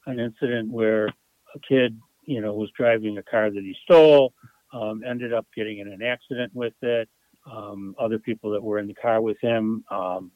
an 0.08 0.19
incident 0.19 0.71
where 0.71 1.05
a 1.08 1.60
kid, 1.67 1.99
you 2.25 2.41
know, 2.41 2.53
was 2.53 2.71
driving 2.77 3.17
a 3.17 3.23
car 3.23 3.49
that 3.51 3.62
he 3.63 3.75
stole. 3.84 4.34
um, 4.73 5.03
ended 5.08 5.34
up 5.34 5.45
getting 5.55 5.79
in 5.79 5.88
an 5.88 6.01
accident 6.01 6.51
with 6.53 6.73
it. 6.81 7.10
Um, 7.49 7.95
other 7.99 8.17
people 8.17 8.49
that 8.51 8.63
were 8.63 8.79
in 8.79 8.88
the 8.88 8.95
car 8.95 9.21
with 9.21 9.38
him 9.39 9.84
um, 9.91 10.31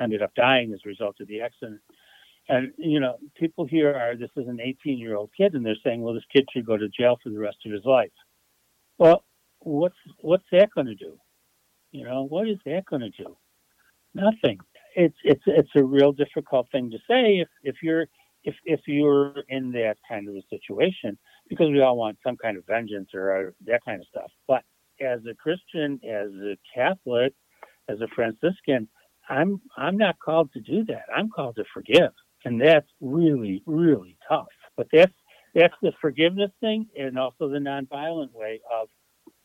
ended 0.00 0.22
up 0.22 0.34
dying 0.36 0.72
as 0.72 0.80
a 0.84 0.88
result 0.88 1.16
of 1.20 1.26
the 1.26 1.40
accident. 1.40 1.80
And 2.48 2.72
you 2.78 3.00
know, 3.00 3.16
people 3.36 3.66
here 3.66 3.94
are 3.94 4.16
this 4.16 4.30
is 4.36 4.46
an 4.48 4.60
18 4.60 4.98
year 4.98 5.16
old 5.16 5.30
kid, 5.36 5.54
and 5.54 5.66
they're 5.66 5.74
saying, 5.84 6.02
well, 6.02 6.14
this 6.14 6.24
kid 6.32 6.46
should 6.52 6.66
go 6.66 6.76
to 6.76 6.88
jail 6.88 7.18
for 7.22 7.30
the 7.30 7.38
rest 7.38 7.58
of 7.66 7.72
his 7.72 7.84
life. 7.84 8.12
Well, 8.98 9.24
what's 9.60 9.96
what's 10.20 10.44
that 10.52 10.70
going 10.74 10.86
to 10.86 10.94
do? 10.94 11.18
You 11.90 12.04
know, 12.04 12.24
what 12.24 12.48
is 12.48 12.58
that 12.66 12.84
going 12.88 13.02
to 13.02 13.10
do? 13.10 13.36
Nothing. 14.14 14.58
It's 14.96 15.16
it's 15.24 15.42
it's 15.46 15.70
a 15.76 15.84
real 15.84 16.12
difficult 16.12 16.68
thing 16.70 16.90
to 16.90 16.98
say 17.08 17.38
if 17.40 17.48
if 17.64 17.76
you're 17.82 18.06
if 18.44 18.54
if 18.64 18.80
you're 18.86 19.34
in 19.48 19.72
that 19.72 19.96
kind 20.08 20.28
of 20.28 20.36
a 20.36 20.42
situation 20.50 21.18
because 21.48 21.70
we 21.70 21.80
all 21.82 21.96
want 21.96 22.18
some 22.24 22.36
kind 22.36 22.56
of 22.56 22.66
vengeance 22.66 23.10
or 23.14 23.54
that 23.66 23.84
kind 23.84 24.00
of 24.00 24.06
stuff. 24.08 24.30
But 24.46 24.62
as 25.00 25.20
a 25.30 25.34
Christian, 25.34 26.00
as 26.04 26.30
a 26.30 26.56
Catholic, 26.74 27.34
as 27.88 28.00
a 28.00 28.08
Franciscan, 28.14 28.88
I'm 29.28 29.60
I'm 29.76 29.96
not 29.96 30.18
called 30.20 30.52
to 30.52 30.60
do 30.60 30.84
that. 30.86 31.04
I'm 31.14 31.30
called 31.30 31.56
to 31.56 31.64
forgive, 31.74 32.12
and 32.44 32.60
that's 32.60 32.88
really 33.00 33.62
really 33.66 34.16
tough. 34.28 34.46
But 34.76 34.88
that's 34.92 35.12
that's 35.54 35.74
the 35.82 35.92
forgiveness 36.00 36.50
thing, 36.60 36.86
and 36.96 37.18
also 37.18 37.48
the 37.48 37.58
nonviolent 37.58 38.32
way 38.32 38.60
of 38.72 38.88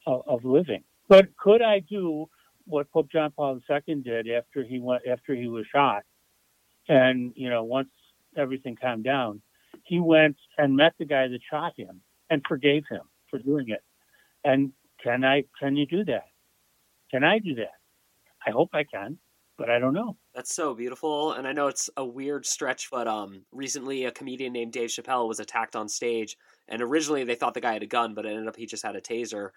of, 0.05 0.21
of 0.27 0.45
living. 0.45 0.83
But 1.07 1.35
could 1.37 1.61
I 1.63 1.79
do 1.79 2.27
what 2.69 2.91
Pope 2.91 3.11
John 3.11 3.31
Paul 3.31 3.59
II 3.69 3.95
did 3.95 4.29
after 4.29 4.63
he 4.63 4.79
went 4.79 5.03
after 5.09 5.35
he 5.35 5.47
was 5.47 5.65
shot? 5.73 6.03
And 6.87 7.33
you 7.35 7.49
know, 7.49 7.63
once 7.63 7.89
everything 8.37 8.77
calmed 8.79 9.03
down, 9.03 9.41
he 9.83 9.99
went 9.99 10.37
and 10.57 10.75
met 10.75 10.93
the 10.97 11.05
guy 11.05 11.27
that 11.27 11.39
shot 11.49 11.73
him 11.75 12.01
and 12.29 12.43
forgave 12.47 12.83
him 12.89 13.01
for 13.29 13.39
doing 13.39 13.69
it. 13.69 13.83
And 14.43 14.71
can 15.03 15.23
I 15.23 15.45
can 15.59 15.75
you 15.75 15.85
do 15.85 16.05
that? 16.05 16.25
Can 17.11 17.23
I 17.23 17.39
do 17.39 17.55
that? 17.55 17.73
I 18.45 18.51
hope 18.51 18.69
I 18.73 18.83
can, 18.83 19.17
but 19.57 19.69
I 19.69 19.79
don't 19.79 19.93
know. 19.93 20.15
That's 20.33 20.53
so 20.53 20.73
beautiful, 20.73 21.33
and 21.33 21.47
I 21.47 21.51
know 21.51 21.67
it's 21.67 21.89
a 21.97 22.05
weird 22.05 22.45
stretch, 22.45 22.89
but 22.89 23.07
um, 23.07 23.41
recently 23.51 24.05
a 24.05 24.11
comedian 24.11 24.53
named 24.53 24.71
Dave 24.71 24.89
Chappelle 24.89 25.27
was 25.27 25.39
attacked 25.39 25.75
on 25.75 25.89
stage, 25.89 26.37
and 26.67 26.81
originally 26.81 27.23
they 27.23 27.35
thought 27.35 27.53
the 27.53 27.61
guy 27.61 27.73
had 27.73 27.83
a 27.83 27.87
gun, 27.87 28.13
but 28.13 28.25
it 28.25 28.29
ended 28.29 28.47
up 28.47 28.55
he 28.55 28.65
just 28.65 28.83
had 28.83 28.95
a 28.95 29.01
taser, 29.01 29.49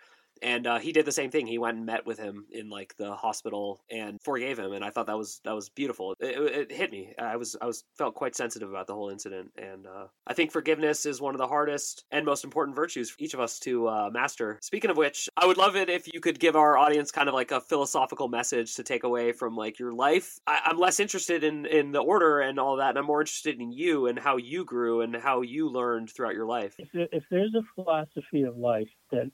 and 0.42 0.66
uh, 0.66 0.78
he 0.78 0.92
did 0.92 1.04
the 1.04 1.12
same 1.12 1.30
thing. 1.30 1.46
He 1.46 1.58
went 1.58 1.76
and 1.76 1.86
met 1.86 2.04
with 2.04 2.18
him 2.18 2.46
in 2.50 2.68
like 2.68 2.94
the 2.96 3.14
hospital 3.14 3.80
and 3.90 4.20
forgave 4.22 4.58
him, 4.58 4.72
and 4.72 4.84
I 4.84 4.90
thought 4.90 5.06
that 5.06 5.16
was 5.16 5.40
that 5.44 5.54
was 5.54 5.68
beautiful. 5.68 6.14
It, 6.20 6.70
it 6.70 6.72
hit 6.72 6.90
me. 6.90 7.14
I 7.18 7.36
was 7.36 7.56
I 7.60 7.66
was 7.66 7.84
felt 7.96 8.14
quite 8.14 8.34
sensitive 8.34 8.68
about 8.68 8.86
the 8.86 8.94
whole 8.94 9.10
incident, 9.10 9.50
and 9.56 9.86
uh, 9.86 10.06
I 10.26 10.34
think 10.34 10.50
forgiveness 10.50 11.06
is 11.06 11.20
one 11.20 11.34
of 11.34 11.38
the 11.38 11.46
hardest 11.46 12.04
and 12.10 12.26
most 12.26 12.44
important 12.44 12.76
virtues 12.76 13.10
for 13.10 13.22
each 13.22 13.34
of 13.34 13.40
us 13.40 13.58
to 13.60 13.88
uh, 13.88 14.10
master. 14.12 14.58
Speaking 14.62 14.90
of 14.90 14.96
which, 14.96 15.28
I 15.36 15.46
would 15.46 15.56
love 15.56 15.76
it 15.76 15.88
if 15.88 16.12
you 16.12 16.20
could 16.20 16.38
give 16.38 16.56
our 16.56 16.76
audience 16.76 17.10
kind 17.10 17.28
of 17.28 17.34
like 17.34 17.50
a 17.50 17.60
philosophical 17.60 18.28
message 18.28 18.74
to 18.74 18.82
take 18.82 19.04
away 19.04 19.32
from 19.32 19.56
like 19.56 19.78
your 19.78 19.92
life. 19.92 20.38
I, 20.46 20.60
I'm 20.64 20.78
less 20.78 21.00
interested 21.00 21.44
in 21.44 21.66
in 21.66 21.92
the 21.92 22.00
order 22.00 22.40
and 22.40 22.58
all 22.58 22.76
that, 22.76 22.90
and 22.90 22.98
I'm 22.98 23.06
more 23.06 23.20
interested 23.20 23.60
in 23.60 23.72
you 23.72 24.06
and 24.06 24.18
how 24.18 24.36
you 24.36 24.64
grew 24.64 25.02
and 25.02 25.14
how 25.16 25.42
you 25.42 25.68
learned 25.68 26.10
throughout 26.10 26.34
your 26.34 26.46
life. 26.46 26.74
If, 26.78 26.88
if 26.94 27.24
there's 27.30 27.54
a 27.54 27.62
philosophy 27.74 28.42
of 28.42 28.56
life 28.56 28.88
that 29.10 29.30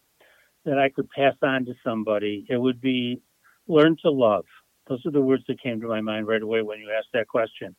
that 0.69 0.79
I 0.79 0.89
could 0.89 1.09
pass 1.11 1.35
on 1.43 1.65
to 1.67 1.75
somebody, 1.85 2.47
it 2.49 2.57
would 2.57 2.81
be 2.81 3.21
learn 3.67 3.97
to 4.03 4.11
love. 4.11 4.45
Those 4.89 5.05
are 5.07 5.11
the 5.11 5.21
words 5.21 5.45
that 5.49 5.63
came 5.63 5.81
to 5.81 5.89
my 5.89 6.01
mind 6.01 6.27
right 6.27 6.43
away 6.43 6.63
when 6.63 6.79
you 6.79 6.91
asked 6.97 7.09
that 7.13 7.29
question. 7.29 7.75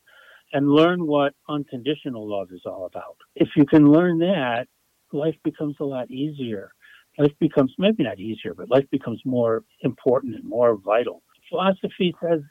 And 0.52 0.72
learn 0.72 1.06
what 1.06 1.34
unconditional 1.48 2.28
love 2.28 2.50
is 2.52 2.62
all 2.66 2.86
about. 2.86 3.18
If 3.36 3.50
you 3.56 3.66
can 3.66 3.92
learn 3.92 4.18
that, 4.20 4.68
life 5.12 5.36
becomes 5.44 5.76
a 5.80 5.84
lot 5.84 6.10
easier. 6.10 6.72
Life 7.20 7.34
becomes 7.40 7.72
maybe 7.78 8.04
not 8.04 8.20
easier, 8.20 8.56
but 8.56 8.72
life 8.72 8.90
becomes 8.92 9.22
more 9.26 9.64
important 9.82 10.36
and 10.36 10.44
more 10.44 10.76
vital. 10.76 11.22
Philosophy 11.50 12.16
says 12.22 12.42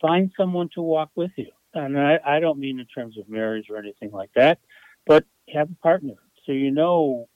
find 0.00 0.32
someone 0.36 0.68
to 0.74 0.82
walk 0.82 1.10
with 1.14 1.30
you. 1.36 1.50
And 1.74 1.98
I, 1.98 2.18
I 2.26 2.40
don't 2.40 2.58
mean 2.58 2.80
in 2.80 2.86
terms 2.86 3.18
of 3.18 3.28
marriage 3.28 3.66
or 3.70 3.76
anything 3.76 4.10
like 4.10 4.30
that, 4.34 4.58
but 5.06 5.24
have 5.52 5.70
a 5.70 5.82
partner 5.82 6.14
so 6.46 6.52
you 6.52 6.70
know 6.70 7.28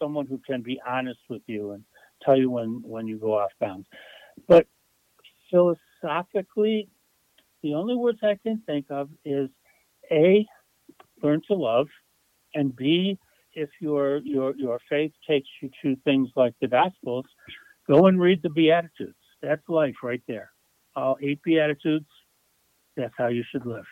someone 0.00 0.26
who 0.26 0.40
can 0.46 0.62
be 0.62 0.80
honest 0.86 1.20
with 1.28 1.42
you 1.46 1.72
and 1.72 1.84
tell 2.24 2.36
you 2.36 2.50
when, 2.50 2.82
when 2.84 3.06
you 3.06 3.18
go 3.18 3.38
off 3.38 3.50
bounds. 3.60 3.86
But 4.48 4.66
philosophically, 5.50 6.88
the 7.62 7.74
only 7.74 7.94
words 7.94 8.18
I 8.22 8.38
can 8.42 8.62
think 8.66 8.86
of 8.90 9.10
is 9.24 9.48
A, 10.10 10.46
learn 11.22 11.42
to 11.48 11.54
love, 11.54 11.88
and 12.54 12.74
B, 12.74 13.18
if 13.54 13.68
your 13.80 14.18
your 14.18 14.54
your 14.56 14.78
faith 14.88 15.12
takes 15.28 15.48
you 15.60 15.70
to 15.82 15.96
things 16.02 16.28
like 16.36 16.54
the 16.60 16.68
Gospels, 16.68 17.26
go 17.88 18.06
and 18.06 18.20
read 18.20 18.42
the 18.42 18.50
Beatitudes. 18.50 19.14
That's 19.42 19.62
life 19.68 19.96
right 20.02 20.22
there. 20.28 20.50
All 20.96 21.16
eight 21.20 21.42
Beatitudes. 21.42 22.06
That's 22.96 23.14
how 23.16 23.28
you 23.28 23.44
should 23.50 23.66
live. 23.66 23.86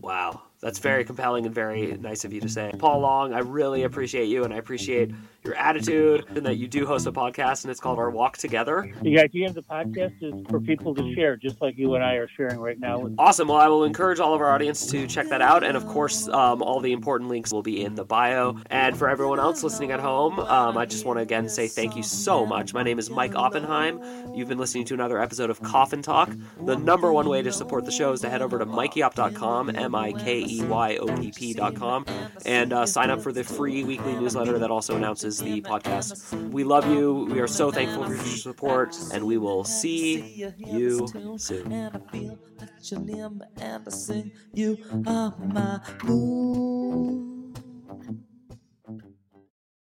Wow. 0.00 0.42
That's 0.64 0.78
very 0.78 1.02
mm-hmm. 1.02 1.08
compelling 1.08 1.44
and 1.44 1.54
very 1.54 1.88
mm-hmm. 1.88 2.00
nice 2.00 2.24
of 2.24 2.32
you 2.32 2.40
to 2.40 2.46
mm-hmm. 2.46 2.70
say. 2.70 2.78
Paul 2.78 3.00
Long, 3.00 3.34
I 3.34 3.40
really 3.40 3.82
appreciate 3.82 4.28
you 4.28 4.44
and 4.44 4.54
I 4.54 4.56
appreciate 4.56 5.10
your 5.44 5.54
attitude 5.56 6.24
and 6.28 6.46
that 6.46 6.56
you 6.56 6.66
do 6.66 6.86
host 6.86 7.06
a 7.06 7.12
podcast 7.12 7.64
and 7.64 7.70
it's 7.70 7.80
called 7.80 7.98
Our 7.98 8.08
Walk 8.08 8.38
Together. 8.38 8.90
The 9.02 9.20
idea 9.20 9.46
of 9.46 9.54
the 9.54 9.62
podcast 9.62 10.14
is 10.22 10.32
for 10.48 10.58
people 10.58 10.94
to 10.94 11.14
share, 11.14 11.36
just 11.36 11.60
like 11.60 11.76
you 11.76 11.96
and 11.96 12.02
I 12.02 12.14
are 12.14 12.28
sharing 12.28 12.60
right 12.60 12.80
now. 12.80 13.10
Awesome. 13.18 13.48
Well, 13.48 13.58
I 13.58 13.68
will 13.68 13.84
encourage 13.84 14.20
all 14.20 14.32
of 14.32 14.40
our 14.40 14.54
audience 14.54 14.86
to 14.86 15.06
check 15.06 15.28
that 15.28 15.42
out. 15.42 15.64
And 15.64 15.76
of 15.76 15.86
course, 15.86 16.28
um, 16.28 16.62
all 16.62 16.80
the 16.80 16.92
important 16.92 17.28
links 17.28 17.52
will 17.52 17.62
be 17.62 17.84
in 17.84 17.94
the 17.94 18.04
bio. 18.06 18.56
And 18.70 18.96
for 18.96 19.10
everyone 19.10 19.38
else 19.38 19.62
listening 19.62 19.90
at 19.90 20.00
home, 20.00 20.38
um, 20.38 20.78
I 20.78 20.86
just 20.86 21.04
want 21.04 21.18
to 21.18 21.22
again 21.22 21.46
say 21.46 21.68
thank 21.68 21.94
you 21.94 22.02
so 22.02 22.46
much. 22.46 22.72
My 22.72 22.82
name 22.82 22.98
is 22.98 23.10
Mike 23.10 23.34
Oppenheim. 23.34 24.00
You've 24.34 24.48
been 24.48 24.56
listening 24.56 24.86
to 24.86 24.94
another 24.94 25.20
episode 25.20 25.50
of 25.50 25.60
Coffin 25.60 26.00
Talk. 26.00 26.34
The 26.62 26.74
number 26.74 27.12
one 27.12 27.28
way 27.28 27.42
to 27.42 27.52
support 27.52 27.84
the 27.84 27.92
show 27.92 28.12
is 28.12 28.22
to 28.22 28.30
head 28.30 28.40
over 28.40 28.58
to 28.58 28.64
mikeyopp.com, 28.64 29.76
M 29.76 29.94
I 29.94 30.12
K 30.12 30.40
E 30.40 30.53
E-Y-O-P-P.com, 30.58 32.06
and 32.46 32.72
uh, 32.72 32.86
sign 32.86 33.10
up 33.10 33.20
for 33.20 33.32
the 33.32 33.44
free 33.44 33.84
weekly 33.84 34.14
newsletter 34.16 34.58
that 34.58 34.70
also 34.70 34.96
announces 34.96 35.38
the 35.38 35.60
podcast. 35.62 36.32
We 36.50 36.64
love 36.64 36.86
you. 36.90 37.28
We 37.30 37.40
are 37.40 37.46
so 37.46 37.70
thankful 37.70 38.04
for 38.04 38.14
your 38.14 38.24
support, 38.24 38.96
and 39.12 39.24
we 39.24 39.38
will 39.38 39.64
see 39.64 40.46
you 40.58 41.06
soon. 41.38 41.72